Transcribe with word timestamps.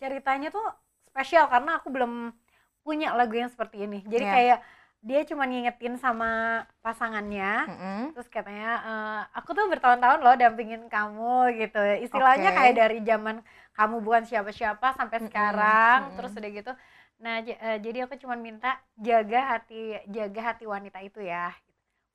ceritanya 0.00 0.48
tuh 0.54 0.64
spesial 1.08 1.46
karena 1.52 1.78
aku 1.78 1.88
belum 1.94 2.12
punya 2.86 3.12
lagu 3.18 3.34
yang 3.36 3.50
seperti 3.52 3.84
ini. 3.84 4.00
Jadi 4.06 4.24
Iya. 4.24 4.34
kayak 4.34 4.58
dia 4.98 5.20
cuma 5.30 5.46
ngingetin 5.46 5.94
sama 5.94 6.64
pasangannya 6.82 7.70
Mm-mm. 7.70 8.10
terus 8.18 8.26
katanya 8.26 8.70
"Eh, 8.82 9.20
aku 9.38 9.54
tuh 9.54 9.70
bertahun-tahun 9.70 10.18
loh 10.26 10.34
dampingin 10.34 10.90
kamu 10.90 11.54
gitu 11.54 11.78
istilahnya 12.02 12.50
Oke. 12.50 12.58
kayak 12.58 12.74
dari 12.74 12.98
zaman 13.06 13.36
kamu 13.78 14.02
bukan 14.02 14.26
siapa-siapa 14.26 14.98
sampai 14.98 15.22
Mm-mm, 15.22 15.28
sekarang 15.30 15.98
mm-mm. 16.02 16.16
terus 16.18 16.32
udah 16.34 16.50
gitu 16.50 16.72
nah 17.22 17.38
j- 17.46 17.54
eh, 17.62 17.78
jadi 17.78 18.10
aku 18.10 18.18
cuma 18.18 18.34
minta 18.34 18.74
jaga 18.98 19.54
hati 19.54 20.02
jaga 20.10 20.40
hati 20.50 20.64
wanita 20.66 20.98
itu 20.98 21.22
ya 21.22 21.54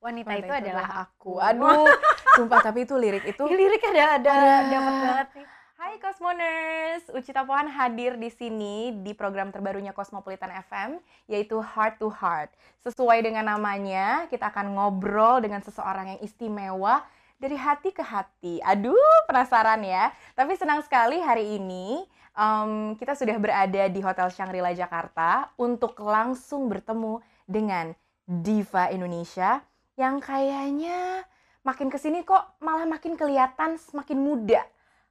wanita, 0.03 0.27
Wanita 0.35 0.43
itu, 0.43 0.59
adalah 0.59 0.87
aku 1.07 1.31
Aduh, 1.39 1.87
sumpah 2.35 2.59
tapi 2.59 2.83
itu 2.83 2.95
lirik 2.99 3.23
itu 3.23 3.43
Ini 3.47 3.55
lirik 3.55 3.83
ada 3.95 4.03
ada 4.19 4.33
Ada. 4.35 4.63
dapat 4.67 4.93
banget 4.99 5.27
nih 5.39 5.47
Hai 5.83 5.99
Cosmoners, 5.99 7.11
Uci 7.11 7.35
Tapohan 7.35 7.67
hadir 7.67 8.15
di 8.15 8.31
sini 8.31 9.03
di 9.03 9.11
program 9.11 9.51
terbarunya 9.51 9.91
Cosmopolitan 9.91 10.47
FM 10.63 10.95
yaitu 11.27 11.59
Heart 11.59 11.99
to 11.99 12.07
Heart. 12.07 12.55
Sesuai 12.87 13.19
dengan 13.19 13.51
namanya, 13.51 14.23
kita 14.31 14.47
akan 14.47 14.79
ngobrol 14.79 15.43
dengan 15.43 15.59
seseorang 15.59 16.15
yang 16.15 16.19
istimewa 16.23 17.03
dari 17.35 17.59
hati 17.59 17.91
ke 17.91 17.99
hati. 17.99 18.63
Aduh, 18.63 18.95
penasaran 19.27 19.83
ya. 19.83 20.15
Tapi 20.39 20.55
senang 20.55 20.79
sekali 20.87 21.19
hari 21.19 21.59
ini 21.59 22.07
em, 22.31 22.95
kita 22.95 23.19
sudah 23.19 23.35
berada 23.35 23.83
di 23.91 23.99
Hotel 23.99 24.31
Shangri-La 24.31 24.71
Jakarta 24.71 25.51
untuk 25.59 25.99
langsung 25.99 26.71
bertemu 26.71 27.19
dengan 27.43 27.91
diva 28.23 28.87
Indonesia 28.87 29.59
yang 29.99 30.23
kayaknya 30.23 31.27
makin 31.67 31.91
ke 31.91 31.99
sini 31.99 32.23
kok 32.23 32.55
malah 32.63 32.87
makin 32.87 33.19
kelihatan 33.19 33.75
semakin 33.75 34.15
muda. 34.15 34.63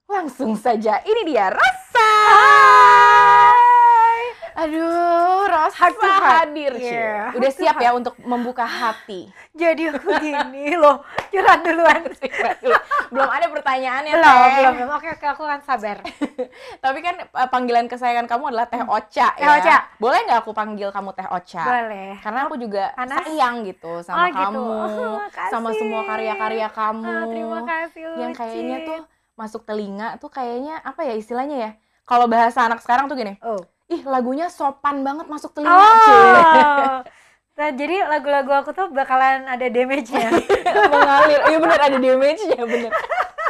Langsung 0.07 0.53
saja, 0.55 1.01
ini 1.03 1.23
dia 1.25 1.49
Rasa. 1.49 2.11
Aduh, 4.53 5.49
Rasa 5.49 5.75
Heart 5.81 5.97
to 5.97 6.05
heart. 6.05 6.23
hadir. 6.45 6.73
Yeah, 6.77 7.33
Udah 7.33 7.49
heart 7.49 7.57
siap 7.57 7.77
ya 7.81 7.91
untuk 7.93 8.15
membuka 8.21 8.63
hati. 8.63 9.33
jadi 9.53 9.93
aku 9.93 10.09
gini 10.17 10.73
loh 10.75 11.05
curhat 11.29 11.61
duluan 11.61 12.09
belum 13.13 13.29
ada 13.29 13.49
pertanyaannya, 13.49 14.13
belum 14.13 14.25
Teh. 14.25 14.53
belum 14.55 14.73
belum 14.77 14.91
oke 14.93 15.09
oke 15.13 15.27
aku 15.29 15.45
kan 15.45 15.61
sabar 15.61 16.01
Tapi 16.85 16.99
kan 17.01 17.21
eh, 17.21 17.49
panggilan 17.49 17.85
kesayangan 17.85 18.25
kamu 18.27 18.49
adalah 18.49 18.65
Teh 18.67 18.81
Ocha 18.83 19.29
Teh 19.31 19.45
ya. 19.45 19.53
Ocha. 19.55 19.77
Boleh 19.99 20.25
nggak 20.25 20.41
aku 20.41 20.53
panggil 20.53 20.89
kamu 20.89 21.13
Teh 21.13 21.29
Ocha? 21.29 21.65
boleh 21.65 22.17
Karena 22.19 22.41
aku 22.43 22.57
juga 22.57 22.93
Panas? 22.93 23.21
sayang 23.23 23.61
gitu 23.63 24.01
sama 24.01 24.17
Oh, 24.19 24.29
gitu. 24.31 24.41
kamu, 24.43 24.65
Oh, 24.89 25.17
sama 25.49 25.71
semua 25.73 26.01
karya-karya 26.07 26.69
kamu. 26.71 27.05
Ah, 27.07 27.25
terima 27.27 27.61
kasih 27.63 28.05
yang 28.19 28.33
kayaknya 28.33 28.77
tuh 28.83 29.01
masuk 29.39 29.65
telinga 29.65 30.17
tuh 30.21 30.29
kayaknya 30.29 30.81
apa 30.85 31.05
ya 31.05 31.15
istilahnya 31.17 31.57
ya? 31.57 31.71
Kalau 32.03 32.27
bahasa 32.27 32.67
anak 32.67 32.83
sekarang 32.83 33.07
tuh 33.07 33.17
gini, 33.17 33.39
oh 33.43 33.63
ih 33.93 34.03
lagunya 34.09 34.49
sopan 34.49 35.05
banget 35.05 35.29
masuk 35.29 35.53
telinga. 35.53 35.77
Oh. 35.77 37.01
Nah, 37.53 37.69
jadi 37.77 38.09
lagu-lagu 38.09 38.49
aku 38.65 38.73
tuh 38.73 38.89
bakalan 38.89 39.45
ada 39.45 39.69
damage-nya. 39.69 40.33
Mengalir. 40.93 41.41
Iya 41.53 41.59
bener 41.61 41.81
ada 41.85 41.99
damage-nya 42.01 42.63
bener. 42.65 42.93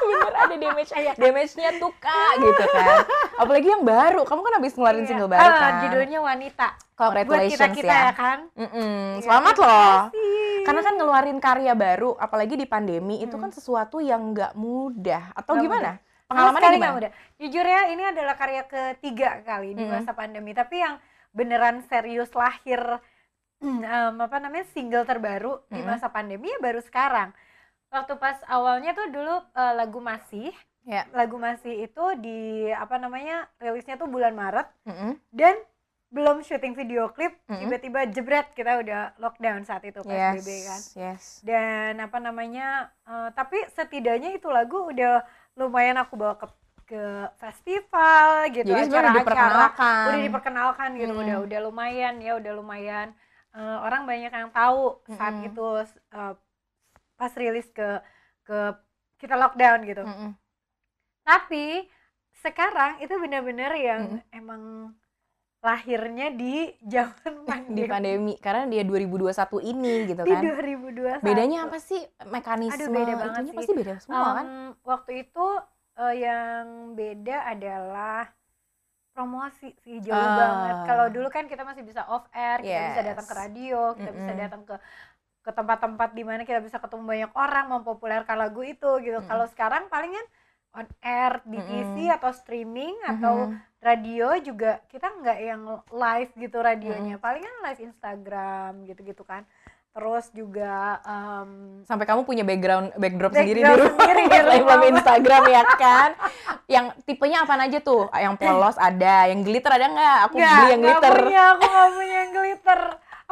Bener 0.05 0.33
ada 0.35 0.57
damage 0.57 0.91
Iya. 0.93 1.13
damage-nya 1.15 1.71
tuh 1.77 1.93
kak 1.97 2.33
gitu 2.39 2.65
kan. 2.69 2.97
Apalagi 3.37 3.69
yang 3.69 3.83
baru. 3.83 4.23
Kamu 4.23 4.41
kan 4.41 4.55
habis 4.57 4.73
ngeluarin 4.73 5.03
Iya. 5.03 5.09
single 5.09 5.29
baru 5.29 5.49
kan. 5.51 5.73
judulnya 5.83 6.19
Wanita. 6.21 6.69
Buat 6.73 6.99
Congratulations 6.99 7.57
kita-kita 7.59 7.91
ya. 7.91 8.03
ya 8.03 8.13
kan. 8.15 8.39
Mm-mm. 8.55 8.99
Iya, 9.19 9.25
Selamat 9.25 9.55
loh. 9.57 9.99
kasih. 10.09 10.63
Karena 10.63 10.81
kan 10.81 10.95
ngeluarin 10.95 11.39
karya 11.39 11.75
baru, 11.75 12.11
apalagi 12.15 12.55
di 12.55 12.65
pandemi, 12.65 13.19
itu 13.19 13.35
Hmm. 13.35 13.43
kan 13.43 13.51
sesuatu 13.51 13.99
yang 13.99 14.31
nggak 14.31 14.55
mudah. 14.55 15.35
Atau 15.35 15.55
Nggak 15.55 15.65
gimana? 15.65 15.91
Sama 15.93 16.29
Pengalamannya 16.31 16.63
gimana? 16.65 16.79
nggak 16.81 16.97
mudah. 16.97 17.11
Jujur 17.37 17.67
ya, 17.67 17.81
ini 17.89 18.03
adalah 18.05 18.35
karya 18.35 18.63
ketiga 18.65 19.43
kali 19.43 19.75
di 19.75 19.85
masa 19.85 20.13
pandemi. 20.13 20.53
Tapi 20.53 20.77
yang 20.79 20.95
beneran 21.31 21.83
serius 21.83 22.31
lahir 22.33 22.79
em, 23.63 24.15
apa 24.17 24.37
namanya 24.39 24.67
single 24.71 25.03
terbaru 25.03 25.61
di 25.67 25.79
Mm-mm. 25.79 25.89
masa 25.89 26.09
pandemi 26.09 26.49
ya 26.49 26.59
baru 26.59 26.81
sekarang. 26.81 27.35
Waktu 27.93 28.17
pas 28.17 28.41
awalnya 28.47 28.91
tuh 28.93 29.07
dulu 29.07 29.35
eh, 29.53 29.75
lagu 29.75 30.01
masih, 30.01 30.49
Ya. 30.83 31.07
lagu 31.13 31.39
masih 31.39 31.87
itu 31.87 32.05
di 32.19 32.41
apa 32.69 32.99
namanya 32.99 33.47
rilisnya 33.57 33.95
tuh 33.95 34.11
bulan 34.11 34.35
Maret 34.35 34.67
Mm-mm. 34.83 35.15
dan 35.31 35.55
belum 36.11 36.43
syuting 36.43 36.75
video 36.75 37.07
klip 37.09 37.31
Mm-mm. 37.47 37.63
tiba-tiba 37.63 38.11
jebret 38.11 38.51
kita 38.51 38.83
udah 38.83 39.15
lockdown 39.17 39.63
saat 39.63 39.87
itu 39.87 40.03
Yes. 40.03 40.11
PSBB 40.35 40.49
kan 40.67 40.81
Yes. 40.99 41.23
dan 41.41 41.93
apa 41.97 42.19
namanya 42.19 42.67
eh, 43.05 43.31
tapi 43.31 43.63
setidaknya 43.71 44.35
itu 44.35 44.51
lagu 44.51 44.91
udah 44.91 45.23
lumayan 45.55 45.97
aku 45.97 46.19
bawa 46.19 46.35
ke 46.35 46.51
ke 46.83 47.05
festival 47.39 48.51
gitu 48.51 48.67
Jadi 48.67 48.83
sebenarnya 48.85 49.07
udah 49.07 49.23
diperkenalkan. 49.23 50.05
udah 50.11 50.21
diperkenalkan 50.21 50.89
gitu 50.99 51.13
Mm. 51.13 51.23
udah 51.23 51.37
udah 51.47 51.61
lumayan 51.63 52.15
ya 52.19 52.33
udah 52.37 52.53
lumayan 52.53 53.09
Eh, 53.53 53.79
orang 53.79 54.03
banyak 54.03 54.33
yang 54.33 54.49
tahu 54.49 54.97
saat 55.13 55.37
Mm-mm. 55.37 55.47
itu 55.47 55.67
eh, 56.11 56.35
pas 57.23 57.31
rilis 57.33 57.71
ke 57.71 58.03
ke 58.43 58.59
kita 59.17 59.39
lockdown 59.39 59.87
gitu 59.87 60.03
Mm-mm. 60.03 60.31
tapi 61.23 61.87
sekarang 62.35 62.99
itu 62.99 63.15
benar-benar 63.15 63.71
yang 63.79 64.03
Mm. 64.19 64.35
emang 64.35 64.63
lahirnya 65.63 66.35
di 66.35 66.75
zaman 66.93 67.47
pandemi. 67.47 67.77
Di 67.79 67.83
pandemi. 67.87 68.33
Karena 68.37 68.67
dia 68.67 68.83
2021 68.83 69.63
ini 69.63 70.11
gitu 70.11 70.27
Di 70.27 70.35
kan. 70.35 70.43
2021. 70.43 71.23
Bedanya 71.23 71.59
apa 71.63 71.79
sih 71.79 72.03
mekanisme 72.27 72.83
Aduh, 72.83 72.91
beda 72.91 73.13
banget 73.15 73.43
sih. 73.47 73.55
pasti 73.55 73.73
beda 73.73 73.95
semua 74.03 74.29
kan? 74.35 74.45
Em, 74.45 74.69
Waktu 74.83 75.13
itu 75.23 75.47
eh, 75.95 76.15
yang 76.19 76.65
beda 76.93 77.37
adalah 77.47 78.27
promosi 79.13 79.71
sih 79.79 80.03
jauh 80.03 80.19
Ah. 80.19 80.35
banget. 80.35 80.77
Kalau 80.89 81.07
dulu 81.13 81.29
kan 81.29 81.45
kita 81.47 81.63
masih 81.63 81.85
bisa 81.85 82.03
off 82.09 82.27
air, 82.33 82.59
kita 82.59 82.81
bisa 82.83 82.99
Yes. 82.99 83.09
datang 83.13 83.27
ke 83.29 83.35
radio, 83.37 83.81
kita 83.95 84.11
bisa 84.11 84.25
Mm-mm. 84.27 84.43
datang 84.43 84.63
ke 84.65 84.75
ke 85.43 85.51
tempat-tempat 85.51 86.15
di 86.15 86.23
mana 86.23 86.47
kita 86.47 86.63
bisa 86.63 86.79
ketemu 86.79 87.03
banyak 87.03 87.33
orang 87.35 87.67
mempopulerkan 87.75 88.39
lagu 88.39 88.63
itu 88.63 88.91
gitu. 89.03 89.19
Mm-mm. 89.19 89.29
Kalau 89.29 89.47
sekarang 89.51 89.91
palingan 89.91 90.23
on 90.73 90.89
air 91.05 91.45
di 91.45 91.61
TV 91.69 92.09
atau 92.09 92.33
streaming 92.33 92.97
atau 93.05 93.53
radio 93.83 94.33
juga 94.41 94.81
kita 94.89 95.05
nggak 95.21 95.39
yang 95.43 95.63
live 95.91 96.31
gitu 96.39 96.57
radionya. 96.63 97.19
Mm-mm. 97.19 97.25
palingan 97.27 97.55
live 97.67 97.81
Instagram 97.83 98.87
gitu-gitu 98.87 99.27
kan. 99.27 99.43
Terus 99.93 100.33
juga 100.33 101.05
em, 101.05 101.85
sampai 101.85 102.09
kamu 102.09 102.25
punya 102.25 102.49
background 102.49 102.97
backdrop 102.97 103.29
Background 103.29 103.45
sendiri 103.45 103.61
di 103.61 103.75
rumah, 103.77 103.93
sendiri 103.93 104.23
di 104.33 104.41
rumah. 104.41 104.79
Instagram 104.89 105.43
ya 105.53 105.63
kan? 105.77 106.11
Yang 106.65 106.87
tipenya 107.05 107.39
apa 107.45 107.55
aja 107.61 107.79
tuh? 107.85 108.09
Yang 108.17 108.35
polos 108.41 108.77
ada 108.81 109.29
yang 109.29 109.45
glitter 109.45 109.73
ada 109.77 109.87
nggak? 109.93 110.19
Aku 110.31 110.35
nggak, 110.41 110.57
beli 110.57 110.71
yang 110.73 110.81
glitter. 110.81 111.17
punya 111.21 111.43
aku 111.53 111.65
nggak 111.69 111.91
punya 111.93 112.17
yang 112.17 112.33
glitter 112.33 112.81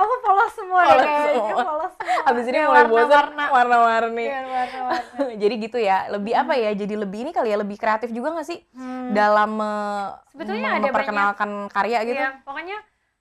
aku 0.00 0.15
polos 0.25 0.53
semua 0.56 0.83
deh 0.83 0.91
Polos 0.91 1.05
kayaknya 1.05 1.34
semua. 1.53 1.65
polos 1.69 1.93
semua 1.94 2.21
habis 2.25 2.44
ini 2.49 2.53
Kayak 2.56 2.69
mulai 2.69 2.84
bosan 2.88 3.27
warna-warna 3.28 3.44
warna-warni 3.53 4.25
Iya, 4.25 4.41
warna-warna 4.49 5.25
jadi 5.43 5.55
gitu 5.61 5.78
ya 5.78 5.99
lebih 6.09 6.33
apa 6.33 6.53
ya 6.56 6.71
jadi 6.72 6.94
lebih 6.97 7.19
ini 7.22 7.31
kali 7.31 7.49
ya 7.53 7.59
lebih 7.61 7.77
kreatif 7.77 8.09
juga 8.11 8.28
nggak 8.34 8.49
sih 8.49 8.59
Hmm. 8.72 9.12
dalam 9.12 9.50
me- 9.61 10.12
Sebetulnya 10.33 10.69
ada 10.71 10.81
memperkenalkan 10.88 11.50
karya 11.69 11.99
gitu 12.06 12.16
Iya, 12.16 12.28
pokoknya 12.47 12.78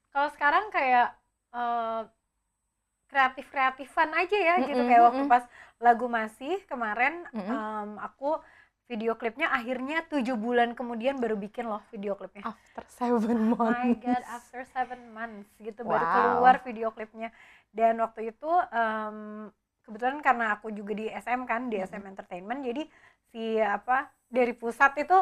kalau 0.09 0.29
sekarang 0.31 0.65
kayak 0.71 1.07
eh, 1.51 2.01
kreatif-kreatifan 3.09 4.09
aja 4.13 4.37
ya 4.37 4.55
gitu 4.61 4.77
Mm-mm, 4.77 4.85
kayak 4.85 5.03
waktu 5.09 5.23
mm-mm. 5.25 5.31
pas 5.33 5.43
lagu 5.81 6.05
masih 6.05 6.61
kemarin 6.69 7.25
Mm-mm. 7.33 7.49
em, 7.49 7.89
aku 7.97 8.37
video 8.89 9.13
klipnya 9.13 9.47
akhirnya 9.49 10.01
tujuh 10.09 10.33
bulan 10.35 10.73
kemudian 10.73 11.21
baru 11.21 11.37
bikin 11.37 11.69
loh 11.69 11.85
video 11.93 12.17
klipnya. 12.17 12.41
after 12.43 12.83
seven 12.89 13.53
Oh 13.53 13.61
my 13.61 13.93
months 13.93 14.01
god, 14.01 14.23
after 14.25 14.65
seven 14.65 15.13
months 15.13 15.49
gitu 15.61 15.85
baru 15.85 16.05
Wow. 16.05 16.13
keluar 16.15 16.55
video 16.65 16.89
klipnya. 16.89 17.29
Dan 17.69 18.01
waktu 18.01 18.33
itu 18.33 18.51
em, 18.73 19.17
kebetulan 19.85 20.19
karena 20.21 20.45
aku 20.57 20.73
juga 20.73 20.97
di 20.97 21.05
SM 21.07 21.45
kan, 21.45 21.69
di 21.69 21.77
SM 21.77 22.01
Entertainment, 22.03 22.61
jadi 22.65 22.83
si 23.29 23.61
apa 23.61 24.09
dari 24.27 24.53
pusat 24.57 24.97
itu 24.97 25.17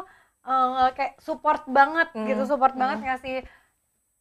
eh, 0.47 0.89
kayak 0.95 1.13
support 1.19 1.67
banget 1.67 2.07
Mm, 2.15 2.23
gitu, 2.23 2.43
support 2.47 2.73
mm. 2.73 2.79
banget 2.79 2.99
ngasih 3.03 3.37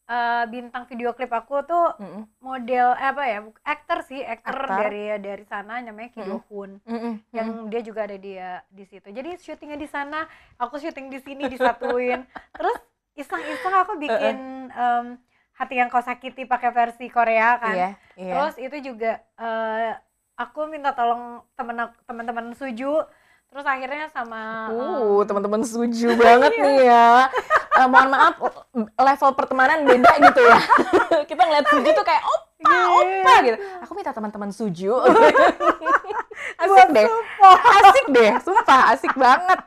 eh, 0.07 0.45
bintang 0.51 0.85
video 0.87 1.11
klip 1.17 1.33
aku 1.35 1.63
tuh 1.67 1.95
Mm-mm. 1.99 2.23
model 2.41 2.95
eh, 2.95 3.09
apa 3.11 3.23
ya, 3.27 3.39
aktor 3.65 3.99
sih, 4.07 4.23
aktor 4.23 4.67
dari 4.71 5.11
dari 5.19 5.45
sana 5.47 5.83
namanya 5.83 6.11
Ki 6.15 6.23
Mm. 6.23 6.29
Do 6.29 6.39
Hoon 6.49 6.79
Mm-mm. 6.87 7.15
yang 7.35 7.49
dia 7.69 7.81
juga 7.83 8.07
ada 8.07 8.17
di 8.17 8.39
di 8.71 8.85
situ. 8.87 9.09
Jadi 9.11 9.37
syutingnya 9.41 9.79
di 9.79 9.89
sana, 9.91 10.25
aku 10.57 10.79
syuting 10.79 11.11
di 11.11 11.19
sini 11.21 11.45
disatuin. 11.51 12.23
Terus 12.59 12.79
iseng-iseng 13.17 13.75
aku 13.75 13.93
bikin 13.99 14.37
em, 14.71 15.07
hati 15.57 15.75
yang 15.81 15.89
kau 15.89 16.05
sakiti 16.05 16.45
pakai 16.45 16.71
versi 16.71 17.09
Korea 17.09 17.57
kan. 17.59 17.75
iya 17.75 17.89
iya 18.17 18.33
Terus 18.33 18.55
itu 18.61 18.77
juga 18.93 19.19
eh, 19.41 19.91
aku 20.37 20.69
minta 20.69 20.93
tolong 20.93 21.43
temen 21.57 21.77
teman-teman 22.07 22.47
Suju. 22.55 22.95
Terus 23.47 23.65
akhirnya 23.65 24.07
sama 24.09 24.69
em, 24.69 24.77
Uh, 24.77 25.23
teman-teman 25.23 25.61
setuju 25.61 26.13
banget 26.15 26.53
nih 26.61 26.77
ya. 26.85 27.31
Eh, 27.75 27.87
mohon 27.87 28.09
maaf, 28.09 28.35
level 28.75 29.31
pertemanan 29.33 29.83
beda 29.83 30.13
gitu 30.23 30.41
ya. 30.43 30.59
Kita 31.29 31.41
ngeliat 31.41 31.67
Suju 31.67 31.91
tuh 31.91 32.03
kayak 32.03 32.23
opa, 32.23 32.45
Iya. 32.67 32.83
opa 32.89 33.35
gitu. 33.43 33.57
Aku 33.81 33.93
minta 33.93 34.11
teman-teman 34.11 34.51
Suju. 34.51 34.93
asik 36.57 36.69
buat 36.69 36.89
deh, 36.91 37.07
asik 37.81 38.07
deh, 38.09 38.31
sumpah 38.41 38.81
asik 38.91 39.13
banget. 39.15 39.61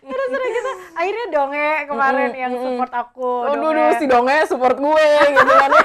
terus 0.00 0.28
udah 0.28 0.48
gitu 0.50 0.70
akhirnya 0.92 1.26
donge 1.30 1.68
kemarin 1.86 2.26
Mm-mm, 2.26 2.42
yang 2.42 2.52
mm-mm. 2.52 2.64
support 2.74 2.90
aku 2.92 3.30
Aduh, 3.46 3.70
donge. 3.70 3.78
aduh, 3.84 3.94
si 3.94 4.04
Donge 4.04 4.36
support 4.44 4.74
gue 4.76 5.06
gitu 5.30 5.52
kan 5.52 5.70
ya. 5.70 5.82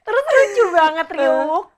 terus 0.00 0.24
lucu 0.26 0.64
banget 0.70 1.06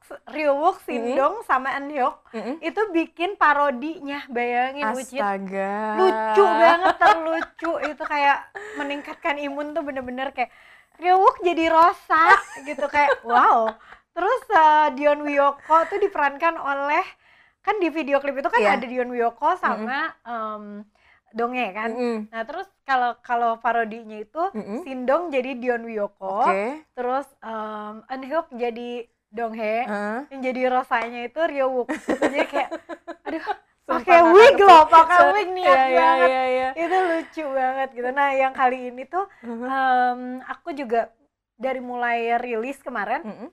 Ryuwook 0.07 0.31
Ryuwook 0.31 0.77
Sindong 0.83 1.35
sama 1.43 1.75
Eunhyuk 1.75 2.23
Mm-mm. 2.31 2.57
itu 2.61 2.81
bikin 2.91 3.35
parodinya 3.35 4.23
bayangin 4.29 4.87
Ucit 4.93 5.19
Astaga. 5.19 5.99
lucu 5.99 6.45
banget 6.45 6.95
terlucu 6.97 7.73
itu 7.83 8.03
kayak 8.03 8.39
meningkatkan 8.77 9.37
imun 9.39 9.75
tuh 9.75 9.83
bener-bener 9.83 10.31
kayak 10.31 10.51
Ryuwook 10.97 11.43
jadi 11.43 11.69
rosa 11.69 12.39
gitu 12.63 12.87
kayak 12.87 13.21
wow 13.23 13.69
terus 14.15 14.43
eh, 14.49 14.89
Dion 14.97 15.21
Wiyoko 15.21 15.77
tuh 15.91 15.99
diperankan 15.99 16.57
oleh 16.57 17.05
kan 17.61 17.77
di 17.83 17.91
video 17.91 18.23
klip 18.23 18.39
itu 18.39 18.49
kan 18.49 18.63
Iya. 18.63 18.79
ada 18.79 18.87
Dion 18.87 19.11
Wiyoko 19.11 19.59
sama 19.59 20.15
em, 20.23 20.87
Donge 21.35 21.67
kan 21.75 21.91
Mm-mm. 21.93 22.19
nah 22.33 22.47
terus 22.47 22.65
kalau 22.87 23.19
kalau 23.21 23.59
parodinya 23.59 24.17
itu 24.17 24.41
Mm-mm. 24.55 24.87
Sindong 24.87 25.29
jadi 25.29 25.59
Dion 25.59 25.85
Wiyoko 25.85 26.47
Oke. 26.47 26.87
terus 26.95 27.27
um, 27.43 28.07
jadi 28.55 29.05
Donghae 29.31 29.83
Heeh. 29.85 30.19
yang 30.33 30.41
jadi 30.41 30.61
rosanya 30.71 31.21
itu 31.25 31.41
Ryowook 31.41 31.91
jadi 31.93 32.47
kayak 32.47 32.71
aduh 33.23 33.45
pakai 33.87 34.19
wig 34.35 34.59
loh 34.59 34.83
pakai 34.87 35.21
wig 35.31 35.49
niat 35.55 35.67
Iya, 35.67 35.83
iya, 35.87 35.99
banget. 36.01 36.29
iya, 36.29 36.45
iya. 36.47 36.69
itu 36.75 36.97
lucu 36.97 37.45
banget 37.55 37.89
gitu. 37.95 38.09
Nah 38.11 38.29
yang 38.35 38.51
kali 38.51 38.91
ini 38.91 39.03
tuh 39.07 39.25
em, 39.43 40.21
aku 40.43 40.75
juga 40.75 41.11
dari 41.55 41.79
mulai 41.79 42.35
rilis 42.37 42.83
kemarin 42.83 43.23
Mm-mm. 43.23 43.49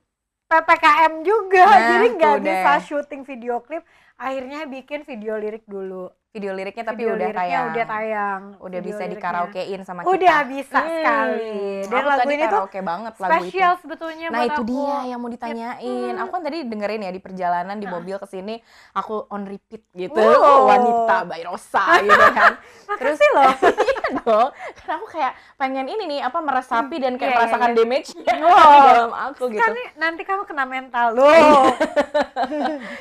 ppkm 0.46 1.14
juga. 1.22 1.64
Nah, 1.66 1.82
jadi 1.88 2.08
nggak 2.18 2.38
bisa 2.42 2.72
syuting 2.82 3.22
video 3.24 3.62
klip 3.62 3.86
akhirnya 4.16 4.66
bikin 4.66 5.02
video 5.04 5.38
lirik 5.38 5.66
dulu 5.66 6.10
Video 6.34 6.50
liriknya 6.50 6.82
tapi 6.82 6.98
video 7.00 7.14
udah 7.14 7.30
liriknya 7.30 7.46
tayang. 7.46 7.66
udah 7.70 7.86
tayang 7.86 8.42
Udah 8.58 8.66
video 8.74 8.90
bisa 8.90 9.04
dikaraokein 9.06 9.82
sama 9.86 10.02
kita. 10.02 10.10
udah 10.10 10.38
bisa 10.44 10.80
Hmm, 10.82 10.90
sekali 10.90 11.54
dan 11.84 11.94
aku 11.94 12.10
lagu 12.10 12.26
ini 12.26 12.44
tuh 12.44 12.62
banget 12.82 13.14
lagu 13.14 13.30
itu. 13.30 13.38
spesial 13.46 13.74
sebetulnya 13.78 14.28
Nah 14.28 14.42
itu 14.42 14.58
aku. 14.58 14.66
dia 14.66 14.98
yang 15.06 15.20
mau 15.22 15.30
ditanyain. 15.30 15.78
Hmm. 16.10 16.22
Aku 16.26 16.30
kan 16.34 16.42
tadi 16.42 16.58
dengerin 16.66 17.06
ya 17.06 17.12
di 17.14 17.22
perjalanan 17.22 17.78
di 17.78 17.86
mobil 17.86 18.18
ke 18.18 18.26
sini, 18.26 18.58
aku 18.92 19.30
on 19.30 19.46
repeat 19.46 19.86
gitu. 19.94 20.18
Wow. 20.18 20.66
Wanita 20.66 21.18
by 21.24 21.42
Rosa 21.46 22.02
gitu 22.02 22.26
kan. 22.34 22.54
Terus 22.98 23.14
Makasih 23.14 23.30
loh 23.32 23.52
iya 23.86 24.06
dong. 24.18 24.50
Karena 24.74 24.94
aku 24.96 25.08
kayak 25.14 25.32
pengen 25.54 25.86
ini 25.86 26.04
nih 26.10 26.22
apa 26.24 26.40
meresapi 26.40 26.96
dan 26.98 27.14
kayak 27.14 27.22
Iya, 27.22 27.30
iya, 27.30 27.38
merasakan 27.38 27.70
iya. 27.70 27.78
damage-nya 27.78 28.34
Wow. 28.42 28.58
di 28.66 28.80
dalam 28.90 29.14
aku 29.14 29.44
gitu. 29.48 29.62
kan 29.62 29.72
nanti 29.96 30.22
kamu 30.26 30.42
kena 30.46 30.66
mental 30.66 31.14
loh 31.14 31.78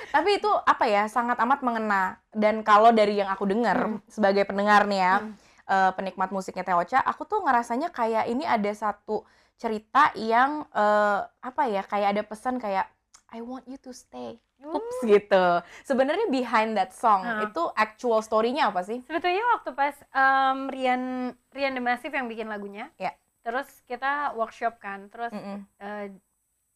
Tapi 0.06 0.31
itu 0.37 0.50
apa 0.52 0.85
ya 0.85 1.08
sangat 1.08 1.40
amat 1.40 1.64
mengena 1.64 2.20
dan 2.32 2.64
kalau 2.64 2.90
dari 2.90 3.20
yang 3.20 3.29
aku 3.29 3.44
dengar 3.44 3.76
sebagai 4.08 4.44
pendengar 4.44 4.88
nih 4.88 5.00
ya 5.00 5.14
Hmm. 5.20 5.32
eh, 5.62 5.93
penikmat 5.94 6.29
musiknya 6.29 6.67
Teocha, 6.67 6.99
aku 6.99 7.23
tuh 7.23 7.38
ngerasanya 7.40 7.88
kayak 7.88 8.26
ini 8.26 8.43
ada 8.43 8.73
satu 8.73 9.23
cerita 9.55 10.11
yang 10.19 10.67
eh, 10.69 11.20
apa 11.23 11.62
ya 11.70 11.84
kayak 11.84 12.08
ada 12.19 12.23
pesan 12.26 12.58
kayak 12.58 12.88
I 13.32 13.40
want 13.40 13.64
you 13.64 13.79
to 13.81 13.94
stay. 13.94 14.37
Ups 14.62 15.02
gitu. 15.02 15.44
Sebenarnya 15.82 16.31
behind 16.31 16.75
that 16.75 16.90
song 16.93 17.23
Hmm. 17.23 17.43
itu 17.43 17.62
actual 17.75 18.23
story-nya 18.23 18.70
apa 18.70 18.82
sih? 18.82 19.02
sebetulnya 19.02 19.43
waktu 19.55 19.70
pas 19.73 19.94
em, 20.08 20.58
Rian 20.69 21.02
Rian 21.50 21.75
The 21.75 21.82
Massive 21.82 22.14
yang 22.14 22.26
bikin 22.26 22.46
lagunya 22.46 22.87
Ya. 22.94 23.11
terus 23.43 23.67
kita 23.85 24.32
workshop 24.38 24.78
kan 24.78 25.11
terus 25.11 25.35
Mm-mm. 25.35 25.67
eh, 25.78 26.06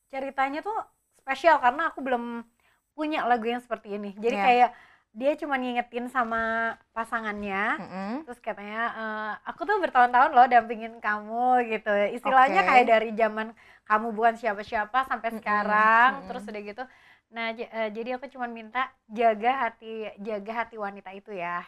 ceritanya 0.08 0.62
tuh 0.62 0.74
spesial 1.16 1.58
karena 1.58 1.90
aku 1.90 2.02
belum 2.02 2.42
punya 2.90 3.22
lagu 3.22 3.44
yang 3.44 3.60
seperti 3.60 3.94
ini 3.94 4.16
jadi 4.16 4.34
Ya. 4.34 4.42
kayak 4.42 4.70
dia 5.16 5.32
cuma 5.40 5.56
ngingetin 5.56 6.12
sama 6.12 6.76
pasangannya 6.92 7.80
Mm-mm. 7.80 8.12
terus 8.28 8.36
katanya 8.44 8.84
eh, 8.92 9.32
aku 9.48 9.64
tuh 9.64 9.80
bertahun-tahun 9.80 10.30
loh 10.36 10.44
dampingin 10.44 11.00
kamu 11.00 11.64
gitu 11.72 11.88
istilahnya 12.12 12.60
Oke. 12.60 12.68
kayak 12.68 12.86
dari 12.86 13.10
zaman 13.16 13.56
kamu 13.88 14.12
bukan 14.12 14.36
siapa-siapa 14.36 15.08
sampai 15.08 15.32
Mm-mm, 15.32 15.40
sekarang 15.40 16.10
mm-mm. 16.20 16.28
terus 16.28 16.44
udah 16.44 16.62
gitu 16.68 16.84
nah 17.32 17.48
eh, 17.56 17.88
jadi 17.96 18.20
aku 18.20 18.28
cuma 18.28 18.44
minta 18.44 18.92
jaga 19.08 19.66
hati 19.66 20.12
jaga 20.20 20.52
hati 20.52 20.76
wanita 20.76 21.10
itu 21.16 21.32
ya 21.32 21.64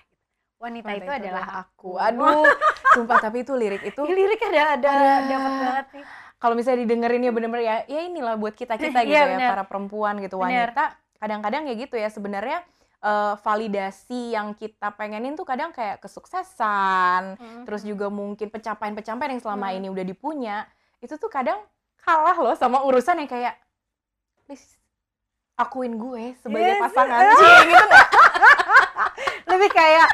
wanita, 0.60 0.90
Wanita 0.90 1.06
itu, 1.06 1.12
adalah 1.24 1.46
aku 1.64 1.96
Aduh, 1.96 2.44
sumpah 2.98 3.18
tapi 3.22 3.46
itu 3.46 3.54
lirik 3.54 3.82
itu 3.86 4.02
Ini 4.04 4.12
lirik 4.12 4.42
ada 4.44 4.62
ada 4.76 4.90
Ada. 4.92 5.24
dapat 5.24 5.52
banget 5.56 5.86
sih 5.96 6.04
kalau 6.38 6.54
misalnya 6.54 6.86
didengerin 6.86 7.26
ya 7.26 7.32
bener-bener 7.34 7.64
ya 7.64 7.76
ya 7.88 8.00
inilah 8.06 8.36
buat 8.36 8.54
kita 8.54 8.76
kita 8.76 9.02
gitu 9.08 9.16
ya 9.16 9.24
bener. 9.34 9.50
para 9.56 9.64
perempuan 9.64 10.20
gitu 10.20 10.36
wanita 10.36 10.94
kadang-kadang 11.18 11.66
ya 11.66 11.74
gitu 11.74 11.96
ya 11.98 12.12
sebenarnya 12.12 12.62
eh, 13.00 13.34
validasi 13.36 14.32
yang 14.32 14.52
kita 14.52 14.90
pengenin 14.90 15.32
tuh 15.32 15.42
kadang 15.42 15.70
kayak 15.70 15.98
kesuksesan 15.98 17.36
Mm. 17.36 17.62
terus 17.62 17.82
juga 17.82 18.08
mungkin 18.08 18.48
pencapaian-pencapaian 18.48 19.32
yang 19.32 19.40
selama 19.40 19.68
Hmm. 19.68 19.76
ini 19.76 19.86
udah 19.88 20.02
dipunya 20.02 20.56
itu 20.98 21.14
tuh 21.14 21.28
kadang 21.28 21.62
kalah 21.98 22.34
loh 22.34 22.54
sama 22.54 22.82
urusan 22.82 23.18
yang 23.18 23.28
kayak 23.28 23.54
please 24.42 24.74
akuin 25.54 25.94
gue 25.94 26.34
sebagai 26.38 26.74
Yes. 26.74 26.80
pasangan 26.80 27.22
Cie, 27.34 27.56
gitu 27.68 27.86
lebih 29.48 29.70
kayak 29.70 30.08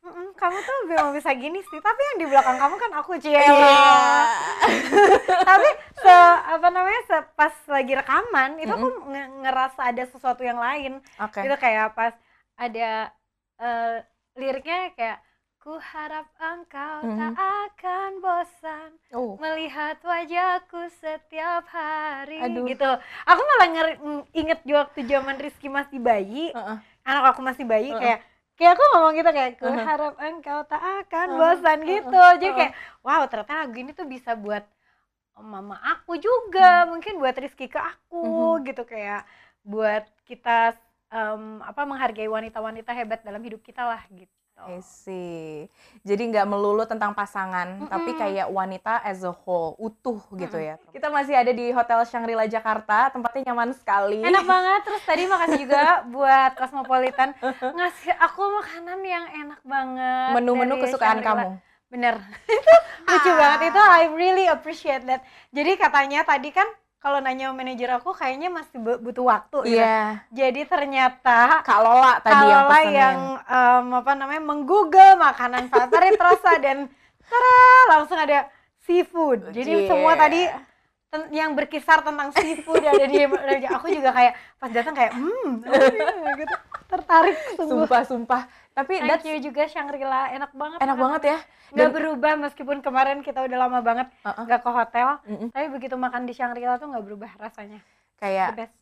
"Mm-mm, 0.00 0.32
kamu 0.32 0.56
tuh 0.58 0.76
belum 0.86 1.06
bisa 1.12 1.30
gini 1.32 1.60
sih 1.62 1.76
tapi 1.78 2.00
yang 2.02 2.18
di 2.18 2.26
belakang 2.26 2.56
kamu 2.56 2.74
kan 2.74 2.90
aku 2.94 3.16
cie 3.16 3.36
Iya. 3.36 4.24
tapi 5.44 5.68
se 5.94 6.16
apa 6.46 6.68
namanya 6.68 7.00
se 7.02 7.16
pas 7.30 7.52
lagi 7.66 7.92
rekaman 7.92 8.56
itu 8.56 8.70
aku 8.70 8.88
nge- 9.06 9.32
ngerasa 9.40 9.80
ada 9.86 10.04
sesuatu 10.04 10.40
yang 10.40 10.56
lain 10.56 11.04
itu 11.20 11.56
kayak 11.58 11.92
pas 11.92 12.16
ada 12.60 13.08
eh, 13.56 13.96
liriknya 14.36 14.92
kayak 14.92 15.18
ku 15.60 15.76
harap 15.76 16.24
engkau 16.40 17.04
tak 17.04 17.36
akan 17.36 18.10
bosan 18.24 18.90
oh. 19.12 19.36
melihat 19.36 20.00
wajahku 20.00 20.88
setiap 21.04 21.68
hari 21.68 22.40
Aduh. 22.40 22.64
gitu. 22.64 22.88
Aku 23.28 23.40
malah 23.44 23.68
nger- 23.68 24.00
ng- 24.00 24.28
inget 24.32 24.60
waktu 24.64 25.04
zaman 25.04 25.36
Rizky 25.36 25.68
masih 25.68 26.00
bayi 26.00 26.48
Heeh. 26.56 26.76
anak 27.04 27.36
aku 27.36 27.40
masih 27.44 27.68
bayi 27.68 27.92
Heeh. 27.92 28.00
kayak 28.00 28.18
kayak 28.56 28.72
aku 28.76 28.84
ngomong 28.92 29.12
gitu 29.20 29.30
kayak 29.36 29.52
ku 29.60 29.68
harap 29.68 30.14
engkau 30.16 30.64
tak 30.64 30.80
akan 30.80 31.28
Heeh, 31.28 31.40
bosan 31.40 31.78
heeh, 31.84 31.88
gitu. 31.92 32.22
Jadi 32.40 32.46
heeh. 32.48 32.56
kayak 32.56 32.72
wow 33.04 33.22
ternyata 33.28 33.52
lagu 33.60 33.76
ini 33.76 33.92
tuh 33.92 34.08
bisa 34.08 34.32
buat 34.36 34.64
mama 35.40 35.76
aku 35.80 36.20
juga 36.20 36.84
mungkin 36.88 37.16
buat 37.20 37.36
Rizky 37.36 37.68
ke 37.68 37.80
aku 37.80 38.60
gitu 38.64 38.84
kayak 38.84 39.28
buat 39.60 40.04
kita 40.24 40.72
em, 41.10 41.42
apa 41.60 41.82
menghargai 41.82 42.26
wanita-wanita 42.26 42.90
hebat 42.92 43.20
dalam 43.20 43.40
hidup 43.40 43.60
kita 43.60 43.82
lah 43.82 44.02
gitu 44.10 44.30
I 44.60 44.84
see. 44.84 45.72
Jadi 46.04 46.28
nggak 46.28 46.44
melulu 46.44 46.84
tentang 46.84 47.16
pasangan, 47.16 47.88
tapi 47.88 48.12
Mm-mm. 48.12 48.20
kayak 48.20 48.46
wanita 48.46 49.00
as 49.00 49.24
a 49.24 49.32
whole, 49.32 49.72
utuh 49.80 50.20
gitu 50.36 50.60
ya. 50.60 50.76
Kita 50.92 51.08
masih 51.08 51.32
ada 51.32 51.48
di 51.48 51.72
Hotel 51.72 51.96
Shangri-La 52.04 52.44
Jakarta, 52.44 53.08
tempatnya 53.08 53.48
nyaman 53.48 53.72
sekali. 53.72 54.20
enak 54.20 54.44
banget 54.44 54.80
terus 54.84 55.02
tadi 55.02 55.24
makasih 55.24 55.58
juga 55.64 55.80
buat 56.12 56.60
Cosmopolitan 56.60 57.32
ngasih 57.72 58.12
aku 58.20 58.42
makanan 58.60 59.00
yang 59.00 59.24
enak 59.48 59.60
banget 59.64 60.30
Menu-menu 60.36 60.74
kesukaan 60.76 61.24
kamu. 61.24 61.56
bener 61.88 62.20
itu 62.60 62.74
lucu 63.08 63.30
banget 63.32 63.60
itu 63.72 63.80
I 63.80 64.12
really 64.12 64.44
appreciate 64.44 65.08
that 65.08 65.24
jadi 65.50 65.74
katanya 65.74 66.22
tadi 66.22 66.52
kan 66.52 66.68
kalau 67.00 67.16
nanya 67.18 67.48
manajer 67.50 67.88
aku 67.90 68.12
kayaknya 68.12 68.52
masih 68.52 68.76
bu- 68.76 69.00
butuh 69.00 69.24
waktu 69.24 69.58
gitu. 69.66 69.80
Iya. 69.80 70.20
jadi 70.28 70.68
ternyata 70.68 71.64
Kak 71.64 71.80
Lola 71.80 72.20
tadi 72.20 72.44
yang 72.44 72.60
kalau 72.60 72.70
pesenin. 72.76 72.94
yang 72.94 73.18
em, 73.40 73.86
apa 73.96 74.12
namanya 74.12 74.42
menggoogle 74.44 75.10
makanan 75.16 75.64
favorit 75.66 76.20
Rosa 76.24 76.52
dan 76.60 76.92
tara 77.24 77.58
langsung 77.90 78.20
ada 78.20 78.52
seafood 78.84 79.48
jadi 79.50 79.72
Cie. 79.74 79.88
semua 79.88 80.12
tadi 80.14 80.44
yang 81.32 81.58
berkisar 81.58 82.04
tentang 82.04 82.30
seafood 82.30 82.84
ada 82.84 83.02
di 83.02 83.18
aku 83.74 83.86
juga 83.88 84.12
kayak 84.12 84.32
pas 84.60 84.70
datang 84.70 84.94
kayak 84.94 85.12
hmm 85.16 85.66
oh 85.66 85.72
iya, 85.72 86.30
gitu 86.36 86.56
tertarik 86.86 87.36
sungguh 87.56 87.86
Sumpah, 87.86 88.02
sumpah. 88.04 88.42
Tapi 88.70 88.94
Thank 88.96 89.08
that's 89.10 89.26
you 89.26 89.36
juga 89.40 89.64
Shangri-La 89.64 90.30
enak 90.32 90.52
banget 90.52 90.78
enak 90.78 90.96
banget 90.96 91.22
ya. 91.24 91.38
nggak 91.70 91.84
Dan- 91.84 91.96
berubah 91.96 92.32
meskipun 92.40 92.76
kemarin 92.78 93.18
kita 93.18 93.40
udah 93.40 93.58
lama 93.60 93.78
banget 93.80 94.06
Uh-uh. 94.20 94.42
nggak 94.42 94.60
ke 94.60 94.70
hotel 94.70 95.08
Mm-mm. 95.22 95.48
tapi 95.48 95.66
begitu 95.68 95.94
makan 95.94 96.22
di 96.22 96.32
Shangri-La 96.32 96.76
tuh 96.76 96.86
nggak 96.86 97.04
berubah 97.04 97.30
rasanya 97.36 97.78
the 97.78 98.18
Kayak 98.20 98.48
best 98.56 98.74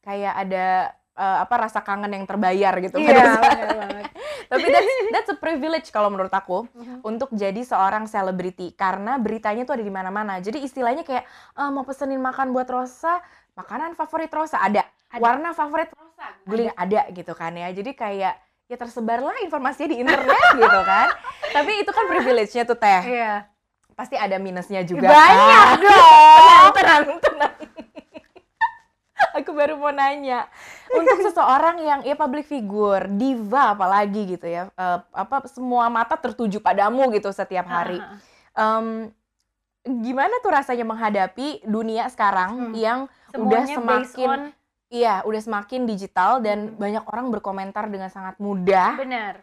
kayak 0.00 0.34
ada 0.36 0.66
eh, 1.12 1.38
apa 1.40 1.54
rasa 1.58 1.80
kangen 1.80 2.12
yang 2.12 2.22
terbayar 2.22 2.70
gitu 2.80 2.96
iya 2.96 3.08
pada 3.08 3.22
saat- 3.32 3.42
benar 3.56 3.76
banget 3.80 4.04
Tapi 4.46 4.62
that's, 4.64 4.94
that's 5.10 5.30
a 5.32 5.36
privilege 5.36 5.90
kalau 5.90 6.06
menurut 6.06 6.30
aku 6.30 6.70
Mhm. 6.70 7.02
untuk 7.02 7.30
jadi 7.32 7.58
seorang 7.60 8.04
selebriti 8.04 8.70
karena 8.72 9.16
beritanya 9.16 9.62
tuh 9.62 9.74
ada 9.74 9.82
di 9.82 9.90
mana-mana. 9.90 10.38
Jadi 10.38 10.62
istilahnya 10.62 11.02
kayak 11.02 11.26
"Eh, 11.52 11.66
mau 11.68 11.82
pesenin 11.82 12.20
makan 12.20 12.50
buat 12.50 12.62
Rosa, 12.64 13.18
makanan 13.52 13.94
favorit 13.94 14.30
Rosa 14.30 14.60
ada, 14.60 14.86
Ada. 15.08 15.18
warna 15.18 15.50
favorit 15.50 15.90
Rosa, 15.90 16.30
googling 16.40 16.70
ada. 16.70 17.10
gitu 17.10 17.32
kan 17.32 17.52
ya. 17.52 17.66
Jadi 17.70 17.90
kayak 17.92 18.38
ya 18.66 18.76
tersebarlah 18.76 19.40
informasinya 19.40 19.88
di 19.88 19.98
internet 20.00 20.42
gitu 20.58 20.80
kan. 20.82 21.08
Tapi 21.52 21.72
itu 21.80 21.90
kan 21.90 22.04
privilege-nya 22.06 22.62
tuh 22.62 22.74
teh. 22.74 23.02
iya 23.08 23.46
Pasti 23.92 24.12
ada 24.12 24.36
minusnya 24.36 24.82
juga. 24.82 25.08
banyak 25.08 25.48
kan. 25.48 25.80
dong 25.80 26.72
tenang, 26.72 26.72
tenang, 26.76 27.02
tenang. 27.18 27.54
aku 29.32 29.50
baru 29.50 29.74
mau 29.74 29.88
nanya 29.88 30.44
untuk 30.90 31.16
seseorang 31.22 31.76
yang 31.78 32.00
ya 32.02 32.12
public 32.12 32.44
figure 32.44 33.08
diva 33.10 33.72
apalagi 33.72 34.28
gitu 34.28 34.44
ya 34.44 34.68
eh, 34.70 34.98
apa 35.10 35.44
semua 35.46 35.88
mata 35.88 36.12
tertuju 36.14 36.56
padamu 36.58 37.08
gitu 37.10 37.28
setiap 37.30 37.64
hari 37.64 37.96
Ha, 37.96 38.04
ha, 38.04 38.12
ha. 38.12 38.76
Em, 38.76 38.86
gimana 39.98 40.36
tuh 40.38 40.50
rasanya 40.50 40.84
menghadapi 40.84 41.64
dunia 41.64 42.08
sekarang 42.08 42.50
Hmm. 42.50 42.72
yang 42.74 42.98
udah 43.32 43.64
Semuanya 43.64 43.76
based 43.78 44.12
semakin 44.12 44.28
on 44.28 44.40
iya 44.88 45.22
udah 45.22 45.40
semakin 45.40 45.84
digital 45.84 46.38
dan 46.38 46.70
Hmm. 46.70 46.78
banyak 46.78 47.04
orang 47.06 47.26
berkomentar 47.28 47.86
dengan 47.86 48.06
sangat 48.06 48.38
mudah 48.38 48.94
benar. 48.96 49.42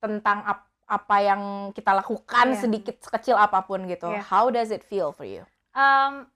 tentang 0.00 0.40
ap- 0.44 0.68
apa 0.90 1.16
yang 1.20 1.42
kita 1.70 1.94
lakukan 1.94 2.50
Iya. 2.50 2.58
sedikit 2.58 2.96
sekecil 2.98 3.36
apa 3.36 3.62
pun 3.62 3.86
gitu 3.86 4.10
Iya. 4.10 4.24
how 4.26 4.48
does 4.48 4.68
it 4.68 4.82
feel 4.82 5.12
for 5.12 5.22
you 5.24 5.44
Em, 5.70 6.26